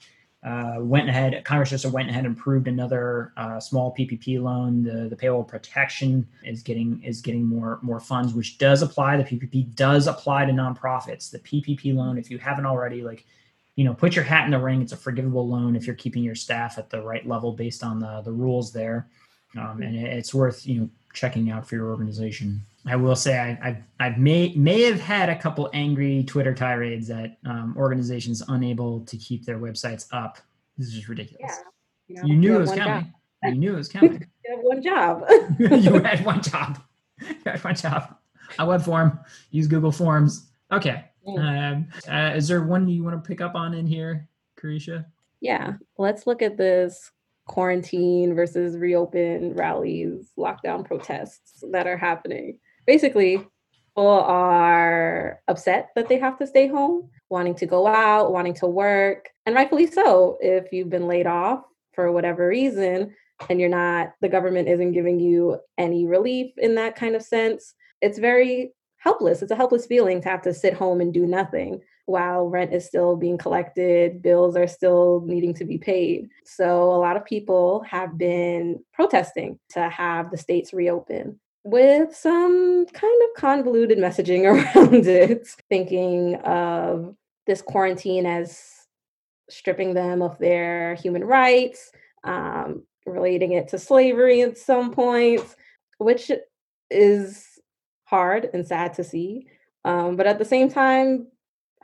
uh, 0.42 0.76
went 0.78 1.08
ahead 1.08 1.42
congress 1.44 1.70
just 1.70 1.86
went 1.86 2.10
ahead 2.10 2.26
and 2.26 2.36
approved 2.36 2.68
another 2.68 3.32
uh, 3.38 3.58
small 3.58 3.94
ppp 3.98 4.42
loan. 4.42 4.82
The, 4.82 5.08
the 5.08 5.16
payroll 5.16 5.44
protection 5.44 6.26
is 6.44 6.62
getting 6.62 7.02
is 7.02 7.22
getting 7.22 7.46
more 7.46 7.78
more 7.80 8.00
funds 8.00 8.34
which 8.34 8.58
does 8.58 8.82
apply. 8.82 9.16
The 9.16 9.24
ppp 9.24 9.74
does 9.74 10.06
apply 10.06 10.44
to 10.46 10.52
nonprofits. 10.52 11.30
The 11.30 11.38
ppp 11.38 11.94
loan 11.94 12.18
if 12.18 12.30
you 12.30 12.36
haven't 12.38 12.66
already 12.66 13.02
like 13.02 13.24
you 13.76 13.84
know 13.84 13.94
put 13.94 14.14
your 14.14 14.24
hat 14.24 14.44
in 14.44 14.50
the 14.50 14.58
ring. 14.58 14.82
It's 14.82 14.92
a 14.92 14.98
forgivable 14.98 15.48
loan 15.48 15.76
if 15.76 15.86
you're 15.86 15.96
keeping 15.96 16.22
your 16.22 16.34
staff 16.34 16.76
at 16.76 16.90
the 16.90 17.00
right 17.00 17.26
level 17.26 17.52
based 17.52 17.82
on 17.82 17.98
the 17.98 18.20
the 18.22 18.32
rules 18.32 18.70
there 18.70 19.08
um, 19.56 19.82
and 19.82 19.96
it's 19.96 20.34
worth 20.34 20.66
you 20.66 20.80
know 20.80 20.88
checking 21.12 21.50
out 21.50 21.66
for 21.66 21.76
your 21.76 21.90
organization. 21.90 22.60
I 22.86 22.96
will 22.96 23.16
say 23.16 23.38
I, 23.38 23.66
have 23.66 23.82
I've 23.98 24.18
may 24.18 24.52
may 24.54 24.82
have 24.82 25.00
had 25.00 25.30
a 25.30 25.38
couple 25.38 25.70
angry 25.72 26.22
Twitter 26.24 26.54
tirades 26.54 27.08
at 27.10 27.38
um, 27.46 27.74
organizations 27.78 28.42
unable 28.48 29.00
to 29.00 29.16
keep 29.16 29.44
their 29.44 29.58
websites 29.58 30.06
up. 30.12 30.38
This 30.76 30.88
is 30.88 30.94
just 30.94 31.08
ridiculous. 31.08 31.40
Yeah, 31.40 31.56
you, 32.08 32.16
know, 32.16 32.28
you 32.28 32.36
knew 32.36 32.56
it 32.56 32.60
was 32.60 32.72
coming. 32.72 33.14
You 33.42 33.54
knew 33.54 33.74
it 33.74 33.76
was 33.76 33.88
coming. 33.92 34.26
you 34.44 34.56
had 34.56 34.64
one 34.64 34.82
job. 34.82 35.24
you 35.58 35.68
had 36.02 36.24
one 36.24 36.42
job. 36.42 36.78
You 37.20 37.36
had 37.46 37.64
one 37.64 37.74
job. 37.74 38.16
A 38.58 38.66
web 38.66 38.82
form. 38.82 39.18
Use 39.50 39.66
Google 39.66 39.92
Forms. 39.92 40.48
Okay. 40.70 41.04
Um, 41.26 41.88
uh, 42.10 42.32
is 42.34 42.48
there 42.48 42.62
one 42.62 42.86
you 42.86 43.02
want 43.02 43.22
to 43.22 43.26
pick 43.26 43.40
up 43.40 43.54
on 43.54 43.72
in 43.72 43.86
here, 43.86 44.28
Carisha? 44.60 45.06
Yeah. 45.40 45.74
Let's 45.96 46.26
look 46.26 46.42
at 46.42 46.58
this 46.58 47.10
quarantine 47.46 48.34
versus 48.34 48.76
reopen 48.76 49.54
rallies, 49.54 50.30
lockdown 50.38 50.84
protests 50.84 51.62
that 51.72 51.86
are 51.86 51.96
happening. 51.96 52.58
Basically, 52.86 53.36
people 53.36 54.08
are 54.08 55.40
upset 55.48 55.90
that 55.94 56.08
they 56.08 56.18
have 56.18 56.38
to 56.38 56.46
stay 56.46 56.66
home, 56.66 57.10
wanting 57.30 57.54
to 57.56 57.66
go 57.66 57.86
out, 57.86 58.32
wanting 58.32 58.54
to 58.54 58.66
work, 58.66 59.28
and 59.46 59.54
rightfully 59.54 59.86
so. 59.86 60.38
If 60.40 60.72
you've 60.72 60.90
been 60.90 61.06
laid 61.06 61.26
off 61.26 61.62
for 61.92 62.10
whatever 62.12 62.48
reason 62.48 63.14
and 63.48 63.60
you're 63.60 63.68
not, 63.68 64.12
the 64.20 64.28
government 64.28 64.68
isn't 64.68 64.92
giving 64.92 65.20
you 65.20 65.58
any 65.78 66.06
relief 66.06 66.52
in 66.56 66.74
that 66.76 66.96
kind 66.96 67.14
of 67.14 67.22
sense, 67.22 67.74
it's 68.00 68.18
very 68.18 68.72
helpless. 68.96 69.42
It's 69.42 69.52
a 69.52 69.56
helpless 69.56 69.86
feeling 69.86 70.22
to 70.22 70.28
have 70.28 70.42
to 70.42 70.54
sit 70.54 70.74
home 70.74 71.00
and 71.00 71.12
do 71.12 71.26
nothing 71.26 71.80
while 72.06 72.48
rent 72.48 72.72
is 72.72 72.86
still 72.86 73.16
being 73.16 73.38
collected, 73.38 74.22
bills 74.22 74.56
are 74.56 74.66
still 74.66 75.22
needing 75.26 75.54
to 75.54 75.64
be 75.64 75.78
paid. 75.78 76.28
So 76.44 76.82
a 76.82 77.00
lot 77.00 77.16
of 77.16 77.24
people 77.24 77.82
have 77.88 78.18
been 78.18 78.84
protesting 78.92 79.58
to 79.70 79.88
have 79.88 80.30
the 80.30 80.36
states 80.36 80.72
reopen 80.72 81.40
with 81.64 82.14
some 82.14 82.84
kind 82.92 83.22
of 83.22 83.40
convoluted 83.40 83.98
messaging 83.98 84.44
around 84.76 85.06
it, 85.06 85.48
thinking 85.68 86.36
of 86.44 87.16
this 87.46 87.62
quarantine 87.62 88.26
as 88.26 88.60
stripping 89.50 89.94
them 89.94 90.22
of 90.22 90.38
their 90.38 90.94
human 90.94 91.24
rights, 91.24 91.90
um, 92.22 92.82
relating 93.06 93.52
it 93.52 93.68
to 93.68 93.78
slavery 93.78 94.42
at 94.42 94.56
some 94.56 94.92
points, 94.92 95.56
which 95.98 96.30
is 96.90 97.46
hard 98.04 98.50
and 98.52 98.66
sad 98.66 98.94
to 98.94 99.04
see. 99.04 99.46
Um, 99.84 100.16
but 100.16 100.26
at 100.26 100.38
the 100.38 100.44
same 100.44 100.70
time, 100.70 101.26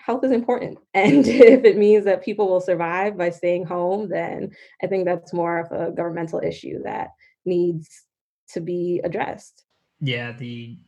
health 0.04 0.24
is 0.24 0.32
important. 0.32 0.78
And 0.94 1.26
if 1.26 1.64
it 1.64 1.78
means 1.78 2.04
that 2.04 2.24
people 2.24 2.48
will 2.48 2.60
survive 2.60 3.16
by 3.16 3.30
staying 3.30 3.64
home, 3.64 4.08
then 4.08 4.50
I 4.82 4.86
think 4.86 5.04
that's 5.04 5.32
more 5.32 5.60
of 5.60 5.72
a 5.72 5.92
governmental 5.92 6.40
issue 6.40 6.82
that 6.82 7.08
needs 7.44 7.88
to 8.52 8.60
be 8.60 9.00
addressed. 9.04 9.64
Yeah, 10.00 10.32
the 10.32 10.78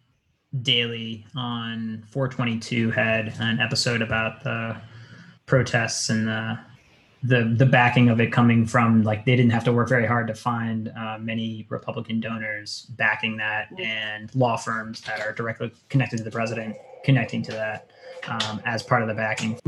Daily 0.61 1.25
on 1.35 2.05
422 2.11 2.91
had 2.91 3.33
an 3.39 3.59
episode 3.59 4.03
about 4.03 4.45
the 4.45 4.77
protests 5.47 6.11
and 6.11 6.29
the 6.29 6.59
the 7.23 7.55
the 7.57 7.65
backing 7.65 8.11
of 8.11 8.21
it 8.21 8.33
coming 8.33 8.67
from 8.67 9.03
like 9.03 9.25
they 9.25 9.35
didn't 9.35 9.53
have 9.53 9.65
to 9.65 9.73
work 9.73 9.89
very 9.89 10.07
hard 10.07 10.27
to 10.27 10.35
find 10.35 10.93
uh, 10.95 11.17
many 11.19 11.67
Republican 11.71 12.21
donors 12.21 12.87
backing 12.99 13.39
that 13.39 13.69
and 13.79 14.35
law 14.35 14.57
firms 14.57 15.01
that 15.03 15.21
are 15.21 15.33
directly 15.33 15.73
connected 15.89 16.19
to 16.19 16.23
the 16.23 16.31
president 16.31 16.77
connecting 17.05 17.43
to 17.43 17.53
that 17.53 17.91
um, 18.29 18.61
as 18.65 18.83
part 18.83 19.03
of 19.03 19.09
the 19.09 19.15
backing. 19.15 19.59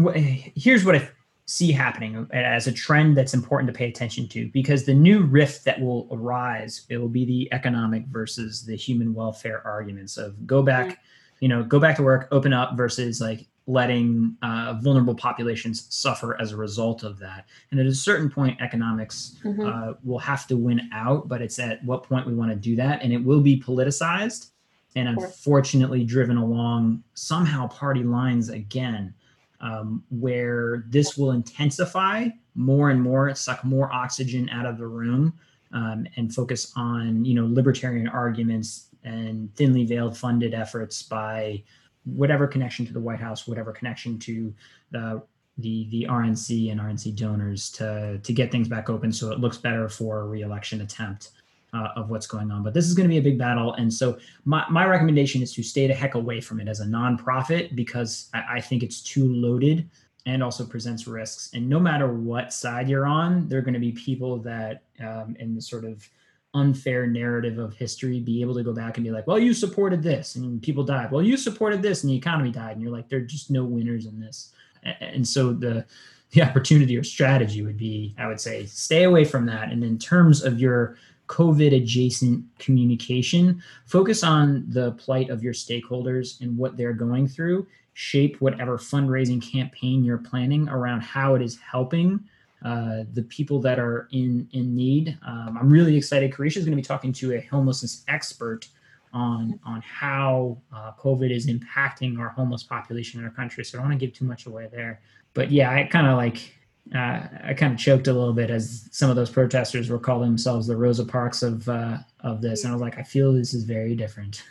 Here's 0.55 0.85
what 0.85 0.97
I 0.97 1.09
see 1.47 1.73
happening 1.73 2.27
as 2.33 2.67
a 2.67 2.73
trend 2.73 3.17
that's 3.17 3.35
important 3.35 3.71
to 3.71 3.77
pay 3.77 3.87
attention 3.89 4.27
to 4.29 4.49
because 4.53 4.85
the 4.85 4.95
new 4.95 5.23
rift 5.23 5.65
that 5.65 5.79
will 5.79 6.09
arise 6.11 6.87
it 6.89 6.97
will 6.97 7.09
be 7.09 7.27
the 7.27 7.53
economic 7.53 8.07
versus 8.07 8.65
the 8.65 8.75
human 8.75 9.13
welfare 9.13 9.61
arguments 9.67 10.17
of 10.17 10.47
go 10.47 10.63
back 10.63 11.03
you 11.41 11.49
know 11.49 11.63
go 11.63 11.79
back 11.79 11.97
to 11.97 12.03
work 12.03 12.29
open 12.31 12.55
up 12.55 12.79
versus 12.79 13.21
like 13.21 13.47
letting 13.67 14.37
uh, 14.43 14.75
vulnerable 14.83 15.15
populations 15.15 15.87
suffer 15.95 16.39
as 16.41 16.53
a 16.53 16.57
result 16.57 17.03
of 17.03 17.19
that. 17.19 17.47
And 17.71 17.81
at 17.81 17.87
a 17.87 17.95
certain 17.95 18.31
point, 18.31 18.61
economics 18.61 19.39
mm-hmm. 19.43 19.67
uh, 19.67 19.95
will 20.03 20.19
have 20.19 20.47
to 20.49 20.57
win 20.59 20.83
out, 20.93 21.29
but 21.29 21.41
it's 21.41 21.59
at 21.59 21.83
what 21.83 22.03
point 22.03 22.27
we 22.27 22.35
want 22.35 22.51
to 22.51 22.57
do 22.57 22.77
that. 22.77 23.03
And 23.03 23.11
it 23.13 23.25
will 23.25 23.41
be 23.41 23.59
politicized 23.59 24.51
and 24.97 25.09
unfortunately 25.09 26.05
driven 26.05 26.37
along 26.37 27.03
somehow 27.15 27.67
party 27.69 28.03
lines 28.03 28.49
again, 28.49 29.13
um, 29.61 30.05
where 30.11 30.85
this 30.89 31.17
will 31.17 31.33
intensify 31.33 32.29
more 32.55 32.91
and 32.91 33.03
more, 33.03 33.35
suck 33.35 33.65
more 33.65 33.93
oxygen 33.93 34.49
out 34.51 34.67
of 34.67 34.79
the 34.79 34.87
room. 34.87 35.33
Um, 35.73 36.07
and 36.15 36.33
focus 36.33 36.73
on 36.77 37.25
you 37.25 37.35
know 37.35 37.47
libertarian 37.47 38.07
arguments 38.07 38.91
and 39.03 39.53
thinly 39.57 39.85
veiled 39.85 40.17
funded 40.17 40.55
efforts 40.55 41.03
by 41.03 41.65
whatever 42.05 42.47
connection 42.47 42.87
to 42.87 42.93
the 42.93 43.01
White 43.01 43.19
House, 43.19 43.49
whatever 43.49 43.73
connection 43.73 44.19
to 44.21 44.55
the 44.93 45.23
the 45.59 45.89
the 45.91 46.07
RNC 46.09 46.71
and 46.71 46.81
RNC 46.81 47.17
donors 47.17 47.71
to 47.73 48.19
to 48.23 48.33
get 48.33 48.51
things 48.51 48.69
back 48.69 48.91
open 48.91 49.13
so 49.13 49.31
it 49.31 49.39
looks 49.39 49.57
better 49.57 49.89
for 49.89 50.21
a 50.21 50.27
reelection 50.27 50.81
attempt 50.81 51.31
uh, 51.75 51.89
of 51.97 52.11
what's 52.11 52.27
going 52.27 52.51
on. 52.51 52.63
But 52.63 52.73
this 52.73 52.87
is 52.87 52.95
going 52.95 53.09
to 53.09 53.13
be 53.13 53.19
a 53.19 53.23
big 53.23 53.39
battle, 53.39 53.75
and 53.75 53.93
so 53.93 54.19
my 54.45 54.65
my 54.71 54.87
recommendation 54.87 55.43
is 55.43 55.53
to 55.55 55.63
stay 55.63 55.87
the 55.87 55.95
heck 55.95 56.15
away 56.15 56.41
from 56.41 56.61
it 56.61 56.69
as 56.69 56.81
a 56.81 56.87
nonprofit 56.87 57.75
because 57.75 58.31
I, 58.33 58.57
I 58.57 58.61
think 58.61 58.83
it's 58.83 59.01
too 59.01 59.27
loaded 59.27 59.89
and 60.27 60.43
also 60.43 60.65
presents 60.65 61.07
risks. 61.07 61.51
And 61.53 61.69
no 61.69 61.79
matter 61.79 62.15
what 62.15 62.53
side 62.53 62.89
you're 62.89 63.07
on, 63.07 63.49
there 63.49 63.59
are 63.59 63.63
going 63.63 63.75
to 63.75 63.81
be 63.81 63.93
people 63.93 64.39
that 64.39 64.83
um, 65.01 65.37
in 65.39 65.55
the 65.55 65.61
sort 65.61 65.85
of 65.85 66.09
unfair 66.55 67.07
narrative 67.07 67.59
of 67.59 67.75
history 67.75 68.21
be 68.21 68.41
able 68.41 68.55
to 68.55 68.63
go 68.63 68.73
back 68.73 68.97
and 68.97 69.05
be 69.05 69.11
like, 69.11 69.27
well, 69.27 69.39
you 69.39 69.53
supported 69.53 70.03
this 70.03 70.37
and 70.37 70.63
people 70.63 70.85
died. 70.85 71.11
Well, 71.11 71.23
you 71.23 71.37
supported 71.37 71.83
this 71.83 72.05
and 72.05 72.11
the 72.11 72.17
economy 72.17 72.53
died. 72.53 72.73
And 72.73 72.83
you're 72.83 72.93
like, 72.93 73.09
there 73.09 73.19
are 73.19 73.23
just 73.23 73.51
no 73.51 73.65
winners 73.65 74.07
in 74.07 74.21
this. 74.21 74.53
And 75.01 75.27
so 75.27 75.53
the 75.53 75.85
the 76.31 76.43
opportunity 76.43 76.97
or 76.97 77.05
strategy 77.05 77.63
would 77.63 77.77
be, 77.77 78.13
I 78.19 78.27
would 78.27 78.41
say, 78.41 78.67
stay 78.67 79.05
away 79.05 79.25
from 79.25 79.47
that. 79.47 79.71
And 79.71 79.85
in 79.85 79.99
terms 79.99 80.43
of 80.43 80.59
your 80.59 80.97
COVID 81.27 81.75
adjacent 81.75 82.45
communication, 82.59 83.63
focus 83.87 84.23
on 84.23 84.65
the 84.69 84.93
plight 84.93 85.31
of 85.31 85.43
your 85.43 85.55
stakeholders 85.55 86.41
and 86.41 86.57
what 86.57 86.77
they're 86.77 86.93
going 86.93 87.29
through. 87.29 87.67
Shape 87.95 88.41
whatever 88.41 88.77
fundraising 88.77 89.41
campaign 89.41 90.05
you're 90.05 90.19
planning 90.19 90.69
around 90.69 91.01
how 91.03 91.37
it 91.37 91.43
is 91.43 91.59
helping 91.59 92.21
uh, 92.65 93.05
the 93.13 93.23
people 93.25 93.61
that 93.61 93.79
are 93.79 94.09
in 94.11 94.49
in 94.53 94.75
need. 94.75 95.19
Um, 95.27 95.59
I'm 95.61 95.71
really 95.71 95.97
excited. 95.97 96.33
Carisha 96.33 96.57
is 96.57 96.65
going 96.65 96.73
to 96.73 96.77
be 96.77 96.83
talking 96.83 97.13
to 97.13 97.35
a 97.35 97.41
homelessness 97.43 98.05
expert 98.09 98.69
on 99.13 99.61
on 99.65 99.83
how 99.83 100.59
uh, 100.75 100.93
COVID 100.99 101.31
is 101.31 101.47
impacting 101.47 102.19
our 102.19 102.31
homeless 102.31 102.63
population 102.63 103.21
in 103.21 103.27
our 103.27 103.33
country. 103.33 103.65
So 103.65 103.79
I 103.79 103.83
don't 103.83 103.91
want 103.91 104.01
to 104.01 104.07
give 104.07 104.17
too 104.17 104.25
much 104.25 104.47
away 104.47 104.69
there. 104.73 105.01
But 105.35 105.53
yeah, 105.53 105.71
I 105.71 105.85
kind 105.85 106.07
of 106.07 106.17
like 106.17 106.55
uh, 106.93 107.23
I 107.43 107.55
kind 107.57 107.73
of 107.73 107.79
choked 107.79 108.09
a 108.09 108.13
little 108.13 108.35
bit 108.35 108.51
as 108.51 108.89
some 108.93 109.11
of 109.11 109.17
those 109.17 109.31
protesters 109.31 109.89
were 109.89 109.99
calling 109.99 110.29
themselves 110.29 110.67
the 110.67 110.77
Rosa 110.77 111.05
Parks 111.05 111.43
of 111.43 111.69
uh, 111.69 111.99
of 112.21 112.43
this, 112.43 112.65
and 112.65 112.71
I 112.71 112.75
was 112.75 112.83
like, 112.83 112.99
I 112.99 113.03
feel 113.03 113.33
this 113.33 113.55
is 113.55 113.65
very 113.65 113.95
different. 113.95 114.43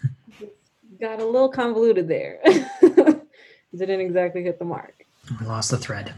Got 1.00 1.22
a 1.22 1.26
little 1.26 1.50
convoluted 1.50 2.08
there. 2.08 2.39
Didn't 3.76 4.02
exactly 4.02 4.43
hit 4.43 4.60
the 4.60 4.65
mark. 4.65 5.06
We 5.39 5.46
lost 5.46 5.72
the 5.72 5.78
thread. 5.78 6.13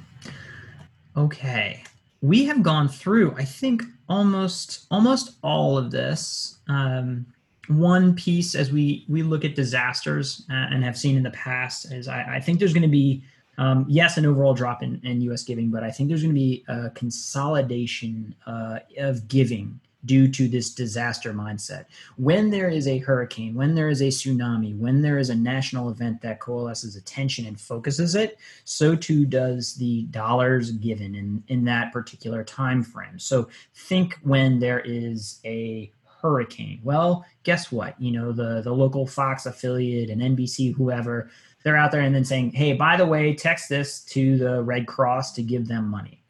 Okay. 1.16 1.84
We 2.22 2.46
have 2.46 2.64
gone 2.64 2.88
through, 2.88 3.34
I 3.38 3.46
think, 3.46 3.84
almost 4.10 4.86
almost 4.92 5.38
all 5.42 5.78
of 5.78 5.92
this. 5.92 6.60
Um, 6.68 7.26
one 7.68 8.16
piece 8.16 8.56
as 8.56 8.72
we 8.72 9.06
we 9.10 9.24
look 9.24 9.44
at 9.44 9.56
disasters 9.56 10.46
uh, 10.50 10.68
and 10.72 10.84
have 10.84 10.98
seen 10.98 11.18
in 11.18 11.24
the 11.24 11.32
past 11.32 11.92
is 11.92 12.08
I, 12.08 12.36
I 12.36 12.40
think 12.40 12.60
there's 12.60 12.74
going 12.74 12.84
to 12.84 12.88
be 12.88 13.24
um, 13.58 13.86
yes 13.88 14.18
an 14.18 14.26
overall 14.26 14.54
drop 14.54 14.84
in, 14.84 15.00
in 15.04 15.22
U.S. 15.22 15.44
giving, 15.44 15.70
but 15.70 15.84
I 15.84 15.92
think 15.92 16.10
there's 16.10 16.22
going 16.22 16.34
to 16.34 16.40
be 16.40 16.64
a 16.68 16.90
consolidation 16.92 18.36
uh, 18.46 18.80
of 18.98 19.28
giving 19.28 19.80
due 20.06 20.28
to 20.28 20.48
this 20.48 20.74
disaster 20.74 21.34
mindset. 21.34 21.86
When 22.18 22.50
there 22.50 22.70
is 22.70 22.88
a 22.88 23.00
hurricane, 23.00 23.56
when 23.56 23.76
there 23.76 23.90
is 23.90 24.02
a 24.02 24.08
tsunami, 24.08 24.78
when 24.78 25.02
there 25.02 25.18
is 25.18 25.30
a 25.30 25.36
national 25.36 25.90
event 25.90 26.22
that 26.22 26.40
coalesces 26.40 26.96
attention 26.96 27.46
and 27.48 27.60
focuses 27.60 28.16
it, 28.16 28.38
so 28.66 28.96
too 28.96 29.26
does 29.26 29.74
the 29.76 30.04
dollars 30.04 30.72
given 30.72 31.16
in, 31.16 31.44
in 31.48 31.66
that 31.66 31.92
particular 31.92 32.44
time 32.44 32.84
frame. 32.84 33.18
So 33.18 33.50
think 33.74 34.20
when 34.22 34.60
there 34.60 34.82
is 34.82 35.40
a 35.44 35.92
hurricane. 36.22 36.80
Well, 36.84 37.26
guess 37.44 37.72
what? 37.72 38.00
You 38.02 38.12
know, 38.12 38.32
the 38.32 38.62
the 38.62 38.74
local 38.74 39.06
Fox 39.06 39.46
affiliate 39.46 40.10
and 40.10 40.22
NBC, 40.22 40.74
whoever, 40.74 41.30
they're 41.66 41.76
out 41.76 41.92
there 41.92 42.02
and 42.02 42.16
then 42.16 42.24
saying, 42.24 42.52
hey, 42.52 42.72
by 42.72 42.96
the 42.96 43.06
way, 43.06 43.34
text 43.34 43.68
this 43.68 44.02
to 44.06 44.38
the 44.38 44.64
Red 44.64 44.88
Cross 44.88 45.34
to 45.34 45.44
give 45.44 45.68
them 45.68 45.90
money. 45.90 46.24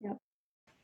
Yep. 0.00 0.16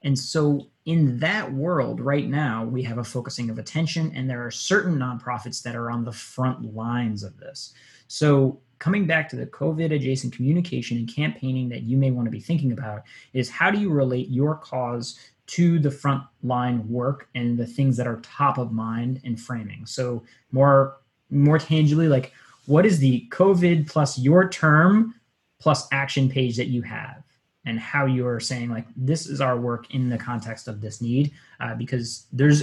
And 0.05 0.16
so 0.16 0.69
in 0.90 1.19
that 1.19 1.53
world 1.53 2.01
right 2.01 2.29
now 2.29 2.64
we 2.64 2.83
have 2.83 2.99
a 2.99 3.05
focusing 3.05 3.49
of 3.49 3.59
attention 3.59 4.11
and 4.14 4.29
there 4.29 4.45
are 4.45 4.51
certain 4.51 4.97
nonprofits 4.97 5.62
that 5.62 5.77
are 5.77 5.88
on 5.88 6.05
the 6.05 6.12
front 6.12 6.75
lines 6.75 7.23
of 7.23 7.38
this 7.38 7.75
so 8.09 8.59
coming 8.81 9.07
back 9.07 9.29
to 9.29 9.37
the 9.37 9.47
covid 9.47 9.95
adjacent 9.95 10.33
communication 10.33 10.97
and 10.97 11.14
campaigning 11.14 11.69
that 11.69 11.83
you 11.83 11.97
may 11.97 12.11
want 12.11 12.27
to 12.27 12.31
be 12.31 12.40
thinking 12.40 12.73
about 12.73 13.03
is 13.35 13.49
how 13.49 13.71
do 13.71 13.79
you 13.79 13.88
relate 13.90 14.29
your 14.31 14.57
cause 14.57 15.19
to 15.47 15.79
the 15.79 15.90
front 15.90 16.23
line 16.43 16.87
work 16.88 17.29
and 17.37 17.57
the 17.57 17.66
things 17.66 17.97
that 17.97 18.07
are 18.07 18.21
top 18.23 18.59
of 18.59 18.73
mind 18.73 19.21
and 19.25 19.38
framing 19.38 19.87
so 19.87 20.23
more 20.51 20.97
more 21.31 21.59
tangibly 21.59 22.09
like 22.09 22.33
what 22.66 22.87
is 22.87 22.99
the 22.99 23.27
covid 23.31 23.88
plus 23.88 24.18
your 24.18 24.49
term 24.49 25.14
plus 25.61 25.87
action 25.92 26.29
page 26.29 26.57
that 26.57 26.68
you 26.68 26.83
have? 26.83 27.23
And 27.66 27.79
how 27.79 28.07
you're 28.07 28.40
saying 28.40 28.70
like 28.70 28.87
this 28.96 29.27
is 29.27 29.40
our 29.40 29.59
work 29.59 29.94
in 29.94 30.09
the 30.09 30.16
context 30.16 30.66
of 30.66 30.81
this 30.81 31.01
need 31.01 31.33
uh, 31.61 31.75
because 31.75 32.27
there's 32.33 32.62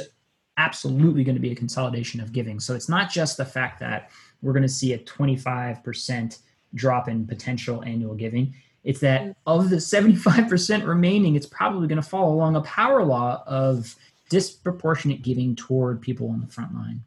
absolutely 0.58 1.24
going 1.24 1.36
to 1.36 1.42
be 1.42 1.52
a 1.52 1.56
consolidation 1.56 2.20
of 2.20 2.34
giving. 2.34 2.60
So 2.60 2.74
it's 2.74 2.90
not 2.90 3.12
just 3.12 3.38
the 3.38 3.46
fact 3.46 3.80
that 3.80 4.10
we're 4.42 4.54
going 4.54 4.64
to 4.64 4.70
see 4.70 4.94
a 4.94 5.00
25% 5.00 6.40
drop 6.74 7.08
in 7.08 7.28
potential 7.28 7.84
annual 7.84 8.16
giving. 8.16 8.56
It's 8.84 9.00
that 9.02 9.36
of 9.46 9.70
the 9.70 9.76
75% 9.76 10.88
remaining 10.88 11.36
it's 11.36 11.46
probably 11.46 11.88
going 11.88 12.02
to 12.02 12.08
fall 12.08 12.34
along 12.34 12.56
a 12.56 12.62
power 12.62 13.04
law 13.04 13.44
of 13.46 13.96
disproportionate 14.30 15.22
giving 15.22 15.56
toward 15.56 16.02
people 16.02 16.30
on 16.30 16.42
the 16.42 16.48
front 16.48 16.74
line. 16.74 17.04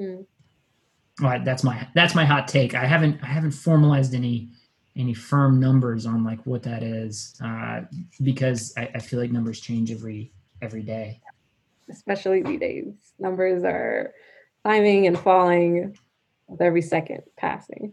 Mm. 0.00 0.26
All 1.20 1.28
right, 1.28 1.44
that's 1.44 1.62
my 1.62 1.86
that's 1.94 2.14
my 2.14 2.24
hot 2.24 2.48
take. 2.48 2.74
I 2.74 2.86
haven't 2.86 3.22
i 3.22 3.26
haven't 3.26 3.52
formalized 3.52 4.14
any 4.14 4.48
any 4.96 5.14
firm 5.14 5.60
numbers 5.60 6.06
on 6.06 6.24
like 6.24 6.44
what 6.46 6.62
that 6.62 6.82
is 6.82 7.34
uh, 7.44 7.80
because 8.22 8.72
I, 8.76 8.90
I, 8.94 8.98
feel 9.00 9.18
like 9.18 9.32
numbers 9.32 9.60
change 9.60 9.90
every 9.90 10.32
every 10.62 10.82
day. 10.82 11.20
Especially 11.90 12.42
these 12.42 12.60
days. 12.60 12.92
Numbers 13.18 13.64
are 13.64 14.12
climbing 14.62 15.08
and 15.08 15.18
falling 15.18 15.98
with 16.46 16.60
every 16.60 16.82
second 16.82 17.22
passing. 17.36 17.92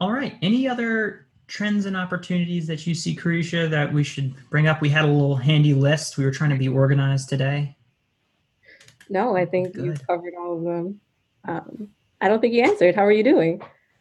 All 0.00 0.12
right 0.12 0.36
any 0.42 0.68
other 0.68 1.26
trends 1.46 1.84
and 1.84 1.96
opportunities 1.96 2.66
that 2.66 2.86
you 2.86 2.94
see 2.94 3.16
Carisha 3.16 3.68
that 3.68 3.92
we 3.92 4.04
should 4.04 4.34
bring 4.50 4.66
up? 4.66 4.80
We 4.80 4.88
had 4.88 5.04
a 5.04 5.08
little 5.08 5.36
handy 5.36 5.74
list 5.74 6.16
we 6.16 6.24
were 6.24 6.30
trying 6.30 6.50
to 6.50 6.56
be 6.56 6.68
organized 6.68 7.28
today 7.28 7.76
no 9.10 9.36
i 9.36 9.44
think 9.44 9.74
Good. 9.74 9.84
you 9.84 9.94
covered 10.06 10.32
all 10.38 10.56
of 10.56 10.64
them 10.64 11.00
um, 11.46 11.88
i 12.22 12.28
don't 12.28 12.40
think 12.40 12.54
you 12.54 12.62
answered 12.62 12.94
how 12.94 13.04
are 13.04 13.12
you 13.12 13.22
doing 13.22 13.60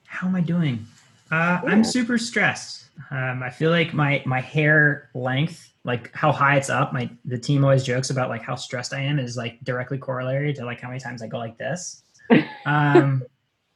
how 0.09 0.27
am 0.27 0.35
I 0.35 0.41
doing? 0.41 0.85
Uh, 1.31 1.61
yeah. 1.63 1.69
I'm 1.69 1.83
super 1.83 2.17
stressed. 2.17 2.89
Um, 3.11 3.43
I 3.43 3.51
feel 3.51 3.69
like 3.69 3.93
my 3.93 4.23
my 4.25 4.41
hair 4.41 5.11
length, 5.13 5.71
like 5.83 6.13
how 6.15 6.31
high 6.31 6.57
it's 6.57 6.69
up. 6.69 6.91
My 6.93 7.09
the 7.25 7.37
team 7.37 7.63
always 7.63 7.83
jokes 7.83 8.09
about 8.09 8.27
like 8.27 8.41
how 8.41 8.55
stressed 8.55 8.91
I 8.91 9.01
am 9.01 9.19
is 9.19 9.37
like 9.37 9.63
directly 9.63 9.99
corollary 9.99 10.51
to 10.55 10.65
like 10.65 10.81
how 10.81 10.87
many 10.89 10.99
times 10.99 11.21
I 11.21 11.27
go 11.27 11.37
like 11.37 11.57
this. 11.57 12.03
Um, 12.65 13.23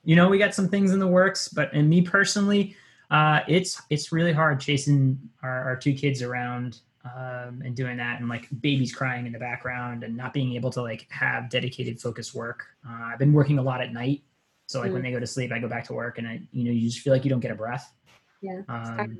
you 0.03 0.15
know, 0.15 0.27
we 0.27 0.37
got 0.37 0.53
some 0.53 0.67
things 0.67 0.91
in 0.91 0.99
the 0.99 1.07
works, 1.07 1.47
but 1.47 1.73
and 1.73 1.89
me 1.89 2.01
personally, 2.01 2.75
uh, 3.09 3.39
it's 3.47 3.81
it's 3.89 4.11
really 4.11 4.33
hard 4.33 4.59
chasing 4.59 5.17
our, 5.41 5.63
our 5.63 5.75
two 5.75 5.93
kids 5.93 6.21
around 6.21 6.79
um, 7.05 7.61
and 7.65 7.75
doing 7.75 7.97
that, 7.97 8.19
and 8.19 8.29
like 8.29 8.47
babies 8.61 8.93
crying 8.93 9.25
in 9.25 9.33
the 9.33 9.39
background, 9.39 10.03
and 10.03 10.15
not 10.15 10.33
being 10.33 10.55
able 10.55 10.71
to 10.71 10.81
like 10.81 11.07
have 11.09 11.49
dedicated 11.49 11.99
focus 11.99 12.33
work. 12.33 12.65
Uh, 12.87 13.11
I've 13.11 13.19
been 13.19 13.33
working 13.33 13.59
a 13.59 13.63
lot 13.63 13.81
at 13.81 13.93
night 13.93 14.23
so 14.67 14.79
like 14.79 14.89
mm. 14.89 14.93
when 14.93 15.03
they 15.03 15.11
go 15.11 15.19
to 15.19 15.27
sleep, 15.27 15.51
I 15.51 15.59
go 15.59 15.67
back 15.67 15.85
to 15.85 15.93
work, 15.93 16.17
and 16.17 16.27
I, 16.27 16.41
you 16.51 16.63
know, 16.63 16.71
you 16.71 16.89
just 16.89 16.99
feel 16.99 17.13
like 17.13 17.23
you 17.23 17.29
don't 17.29 17.39
get 17.39 17.51
a 17.51 17.55
breath. 17.55 17.93
Yeah. 18.41 18.61
Um, 18.67 19.19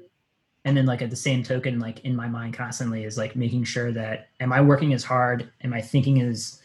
and 0.65 0.75
then 0.75 0.85
like 0.85 1.01
at 1.01 1.09
the 1.09 1.15
same 1.15 1.43
token 1.43 1.79
like 1.79 2.03
in 2.05 2.15
my 2.15 2.27
mind 2.27 2.53
constantly 2.53 3.03
is 3.03 3.17
like 3.17 3.35
making 3.35 3.65
sure 3.65 3.91
that 3.91 4.29
am 4.39 4.53
i 4.53 4.61
working 4.61 4.93
as 4.93 5.03
hard 5.03 5.51
am 5.61 5.73
i 5.73 5.81
thinking 5.81 6.21
as 6.21 6.61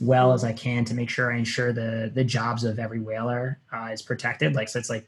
well 0.00 0.32
as 0.32 0.42
i 0.42 0.54
can 0.54 0.86
to 0.86 0.94
make 0.94 1.10
sure 1.10 1.30
i 1.30 1.36
ensure 1.36 1.70
the 1.70 2.10
the 2.14 2.24
jobs 2.24 2.64
of 2.64 2.78
every 2.78 2.98
whaler 2.98 3.58
uh, 3.70 3.90
is 3.92 4.00
protected 4.00 4.54
like 4.54 4.70
so 4.70 4.78
it's 4.78 4.88
like 4.88 5.06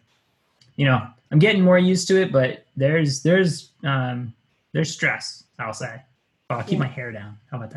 you 0.77 0.85
know 0.85 1.07
i'm 1.31 1.39
getting 1.39 1.63
more 1.63 1.79
used 1.79 2.07
to 2.07 2.21
it 2.21 2.33
but 2.33 2.67
there's 2.77 3.23
there's 3.23 3.71
um 3.83 4.33
there's 4.75 4.93
stress 4.93 5.45
i'll 5.59 5.73
say 5.73 6.03
i'll 6.51 6.63
keep 6.63 6.73
yeah. 6.73 6.79
my 6.81 6.87
hair 6.87 7.11
down 7.11 7.39
how 7.51 7.57
about 7.57 7.71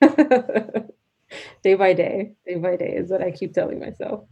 that 0.00 0.90
day 1.62 1.74
by 1.74 1.92
day 1.92 2.34
day 2.44 2.56
by 2.56 2.74
day 2.74 2.94
is 2.96 3.10
what 3.10 3.22
i 3.22 3.30
keep 3.30 3.54
telling 3.54 3.78
myself 3.78 4.24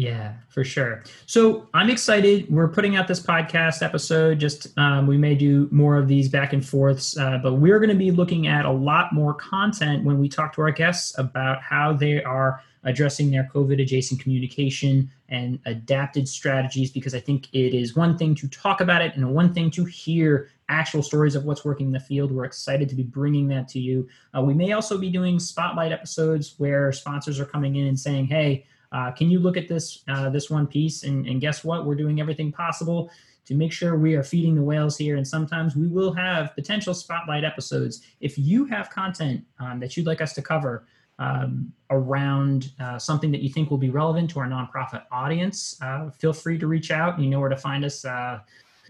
yeah, 0.00 0.36
for 0.48 0.64
sure. 0.64 1.04
So 1.26 1.68
I'm 1.74 1.90
excited. 1.90 2.50
We're 2.50 2.68
putting 2.68 2.96
out 2.96 3.06
this 3.06 3.20
podcast 3.20 3.82
episode. 3.82 4.38
Just 4.38 4.68
um, 4.78 5.06
we 5.06 5.18
may 5.18 5.34
do 5.34 5.68
more 5.70 5.98
of 5.98 6.08
these 6.08 6.30
back 6.30 6.54
and 6.54 6.66
forths, 6.66 7.18
uh, 7.18 7.38
but 7.42 7.56
we're 7.56 7.78
going 7.78 7.90
to 7.90 7.94
be 7.94 8.10
looking 8.10 8.46
at 8.46 8.64
a 8.64 8.70
lot 8.70 9.12
more 9.12 9.34
content 9.34 10.06
when 10.06 10.18
we 10.18 10.26
talk 10.26 10.54
to 10.54 10.62
our 10.62 10.70
guests 10.70 11.18
about 11.18 11.60
how 11.60 11.92
they 11.92 12.24
are 12.24 12.62
addressing 12.84 13.30
their 13.30 13.46
COVID 13.52 13.82
adjacent 13.82 14.22
communication 14.22 15.10
and 15.28 15.58
adapted 15.66 16.26
strategies. 16.26 16.90
Because 16.90 17.14
I 17.14 17.20
think 17.20 17.52
it 17.52 17.74
is 17.74 17.94
one 17.94 18.16
thing 18.16 18.34
to 18.36 18.48
talk 18.48 18.80
about 18.80 19.02
it 19.02 19.14
and 19.16 19.34
one 19.34 19.52
thing 19.52 19.70
to 19.72 19.84
hear 19.84 20.48
actual 20.70 21.02
stories 21.02 21.34
of 21.34 21.44
what's 21.44 21.64
working 21.64 21.88
in 21.88 21.92
the 21.92 22.00
field. 22.00 22.32
We're 22.32 22.44
excited 22.44 22.88
to 22.88 22.94
be 22.94 23.02
bringing 23.02 23.48
that 23.48 23.68
to 23.68 23.78
you. 23.78 24.08
Uh, 24.36 24.42
we 24.42 24.54
may 24.54 24.72
also 24.72 24.96
be 24.96 25.10
doing 25.10 25.38
spotlight 25.38 25.92
episodes 25.92 26.54
where 26.58 26.92
sponsors 26.92 27.38
are 27.40 27.46
coming 27.46 27.76
in 27.76 27.86
and 27.86 27.98
saying, 27.98 28.26
"Hey." 28.26 28.66
Uh, 28.92 29.12
can 29.12 29.30
you 29.30 29.38
look 29.38 29.56
at 29.56 29.68
this 29.68 30.02
uh, 30.08 30.28
this 30.30 30.50
one 30.50 30.66
piece 30.66 31.04
and, 31.04 31.24
and 31.24 31.40
guess 31.40 31.62
what? 31.62 31.86
We're 31.86 31.94
doing 31.94 32.20
everything 32.20 32.50
possible 32.50 33.08
to 33.50 33.56
make 33.56 33.72
sure 33.72 33.96
we 33.96 34.14
are 34.14 34.22
feeding 34.22 34.54
the 34.54 34.62
whales 34.62 34.96
here. 34.96 35.16
And 35.16 35.26
sometimes 35.26 35.74
we 35.74 35.88
will 35.88 36.12
have 36.12 36.54
potential 36.54 36.94
spotlight 36.94 37.42
episodes. 37.42 38.02
If 38.20 38.38
you 38.38 38.64
have 38.66 38.90
content 38.90 39.44
um, 39.58 39.80
that 39.80 39.96
you'd 39.96 40.06
like 40.06 40.20
us 40.20 40.32
to 40.34 40.42
cover 40.42 40.86
um, 41.18 41.72
around 41.90 42.70
uh, 42.78 42.96
something 42.96 43.32
that 43.32 43.42
you 43.42 43.48
think 43.48 43.68
will 43.68 43.78
be 43.78 43.90
relevant 43.90 44.30
to 44.30 44.38
our 44.38 44.46
nonprofit 44.46 45.02
audience, 45.10 45.76
uh, 45.82 46.10
feel 46.10 46.32
free 46.32 46.58
to 46.58 46.68
reach 46.68 46.92
out. 46.92 47.18
You 47.18 47.28
know 47.28 47.40
where 47.40 47.48
to 47.48 47.56
find 47.56 47.84
us 47.84 48.04
uh, 48.04 48.38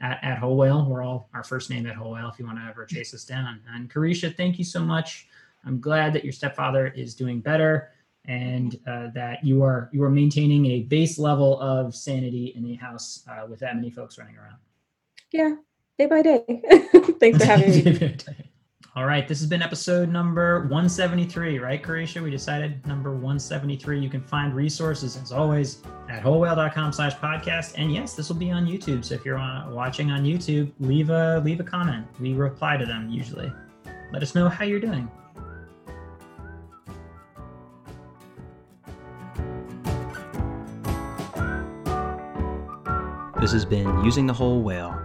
at, 0.01 0.19
at 0.23 0.39
Whole 0.39 0.57
Whale. 0.57 0.87
We're 0.87 1.03
all 1.03 1.29
our 1.35 1.45
first 1.45 1.71
name 1.71 1.87
at 1.87 1.95
Whole 1.95 2.13
Whale 2.13 2.29
if 2.29 2.39
you 2.39 2.47
want 2.47 2.59
to 2.59 2.65
ever 2.65 2.85
chase 2.85 3.15
us 3.15 3.25
down. 3.25 3.61
And 3.73 3.91
Carisha, 3.93 4.35
thank 4.35 4.59
you 4.59 4.65
so 4.65 4.81
much. 4.81 5.29
I'm 5.65 5.81
glad 5.81 6.13
that 6.15 6.25
your 6.25 6.33
stepfather 6.33 6.89
is 6.89 7.15
doing 7.15 7.41
better 7.41 7.91
and 8.27 8.79
uh, 8.87 9.09
that 9.15 9.45
you 9.45 9.63
are 9.63 9.89
you 9.93 10.03
are 10.03 10.11
maintaining 10.11 10.67
a 10.67 10.81
base 10.81 11.19
level 11.19 11.61
of 11.61 11.95
sanity 11.95 12.53
in 12.57 12.65
a 12.67 12.75
house 12.75 13.25
uh, 13.31 13.47
with 13.49 13.61
that 13.61 13.77
many 13.77 13.91
folks 13.91 14.19
running 14.19 14.37
around. 14.37 14.57
Yeah, 15.33 15.55
day 15.99 16.07
by 16.07 16.23
day. 16.23 16.45
Thanks 17.21 17.39
for 17.39 17.45
having 17.45 17.85
me. 17.85 18.17
All 18.97 19.07
right, 19.07 19.29
this 19.29 19.39
has 19.39 19.49
been 19.49 19.63
episode 19.63 20.09
number 20.09 20.63
173, 20.63 21.61
right, 21.61 21.81
Carisha? 21.81 22.21
We 22.21 22.29
decided 22.29 22.85
number 22.89 23.13
173. 23.13 24.01
You 24.01 24.11
can 24.11 24.21
find 24.21 24.53
resources 24.53 25.17
as 25.17 25.31
always 25.31 25.81
at 26.09 26.25
wholewhale.com 26.25 26.93
slash 26.93 27.15
podcast. 27.15 27.75
And 27.77 27.95
yes, 27.95 28.15
this 28.15 28.29
will 28.29 28.37
be 28.37 28.51
on 28.51 28.67
YouTube. 28.67 29.05
So 29.05 29.15
if 29.15 29.25
you're 29.25 29.39
uh, 29.39 29.71
watching 29.71 30.11
on 30.11 30.25
YouTube, 30.25 30.73
leave 30.81 31.11
a 31.11 31.41
leave 31.45 31.61
a 31.61 31.63
comment. 31.63 32.05
We 32.19 32.35
reply 32.35 32.79
to 32.79 32.85
them 32.85 33.09
usually. 33.09 33.53
Let 34.13 34.25
us 34.25 34.35
know 34.35 34.49
how 34.49 34.65
you're 34.65 34.81
doing. 34.81 35.09
This 43.41 43.53
has 43.53 43.65
been 43.65 44.05
Using 44.05 44.27
the 44.27 44.35
Whole 44.35 44.63
Whale. 44.63 45.01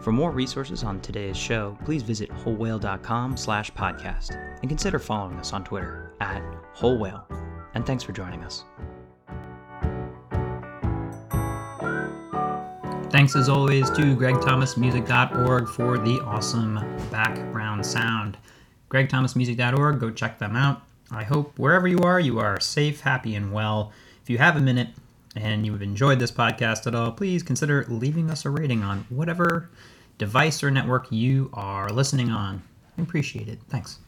For 0.00 0.12
more 0.12 0.30
resources 0.30 0.82
on 0.82 1.00
today's 1.00 1.36
show, 1.36 1.76
please 1.84 2.02
visit 2.02 2.30
wholewhale.com 2.30 3.36
slash 3.36 3.70
podcast 3.72 4.34
and 4.60 4.68
consider 4.68 4.98
following 4.98 5.36
us 5.38 5.52
on 5.52 5.62
Twitter 5.62 6.14
at 6.20 6.42
Whole 6.72 6.98
Whale. 6.98 7.26
And 7.74 7.84
thanks 7.84 8.02
for 8.02 8.12
joining 8.12 8.42
us. 8.42 8.64
Thanks 13.10 13.36
as 13.36 13.48
always 13.48 13.90
to 13.90 14.16
gregthomasmusic.org 14.16 15.68
for 15.68 15.98
the 15.98 16.20
awesome 16.20 16.76
background 17.10 17.84
sound. 17.84 18.38
gregthomasmusic.org, 18.88 20.00
go 20.00 20.10
check 20.10 20.38
them 20.38 20.56
out. 20.56 20.82
I 21.10 21.24
hope 21.24 21.58
wherever 21.58 21.88
you 21.88 21.98
are, 21.98 22.20
you 22.20 22.38
are 22.38 22.58
safe, 22.60 23.00
happy, 23.00 23.34
and 23.34 23.52
well. 23.52 23.92
If 24.22 24.30
you 24.30 24.38
have 24.38 24.56
a 24.56 24.60
minute, 24.60 24.90
and 25.36 25.64
you 25.64 25.72
have 25.72 25.82
enjoyed 25.82 26.18
this 26.18 26.32
podcast 26.32 26.86
at 26.86 26.94
all, 26.94 27.12
please 27.12 27.42
consider 27.42 27.86
leaving 27.88 28.30
us 28.30 28.44
a 28.44 28.50
rating 28.50 28.82
on 28.82 29.06
whatever 29.08 29.70
device 30.18 30.62
or 30.62 30.70
network 30.70 31.10
you 31.10 31.50
are 31.54 31.90
listening 31.90 32.30
on. 32.30 32.62
I 32.98 33.02
appreciate 33.02 33.48
it. 33.48 33.60
Thanks. 33.68 33.98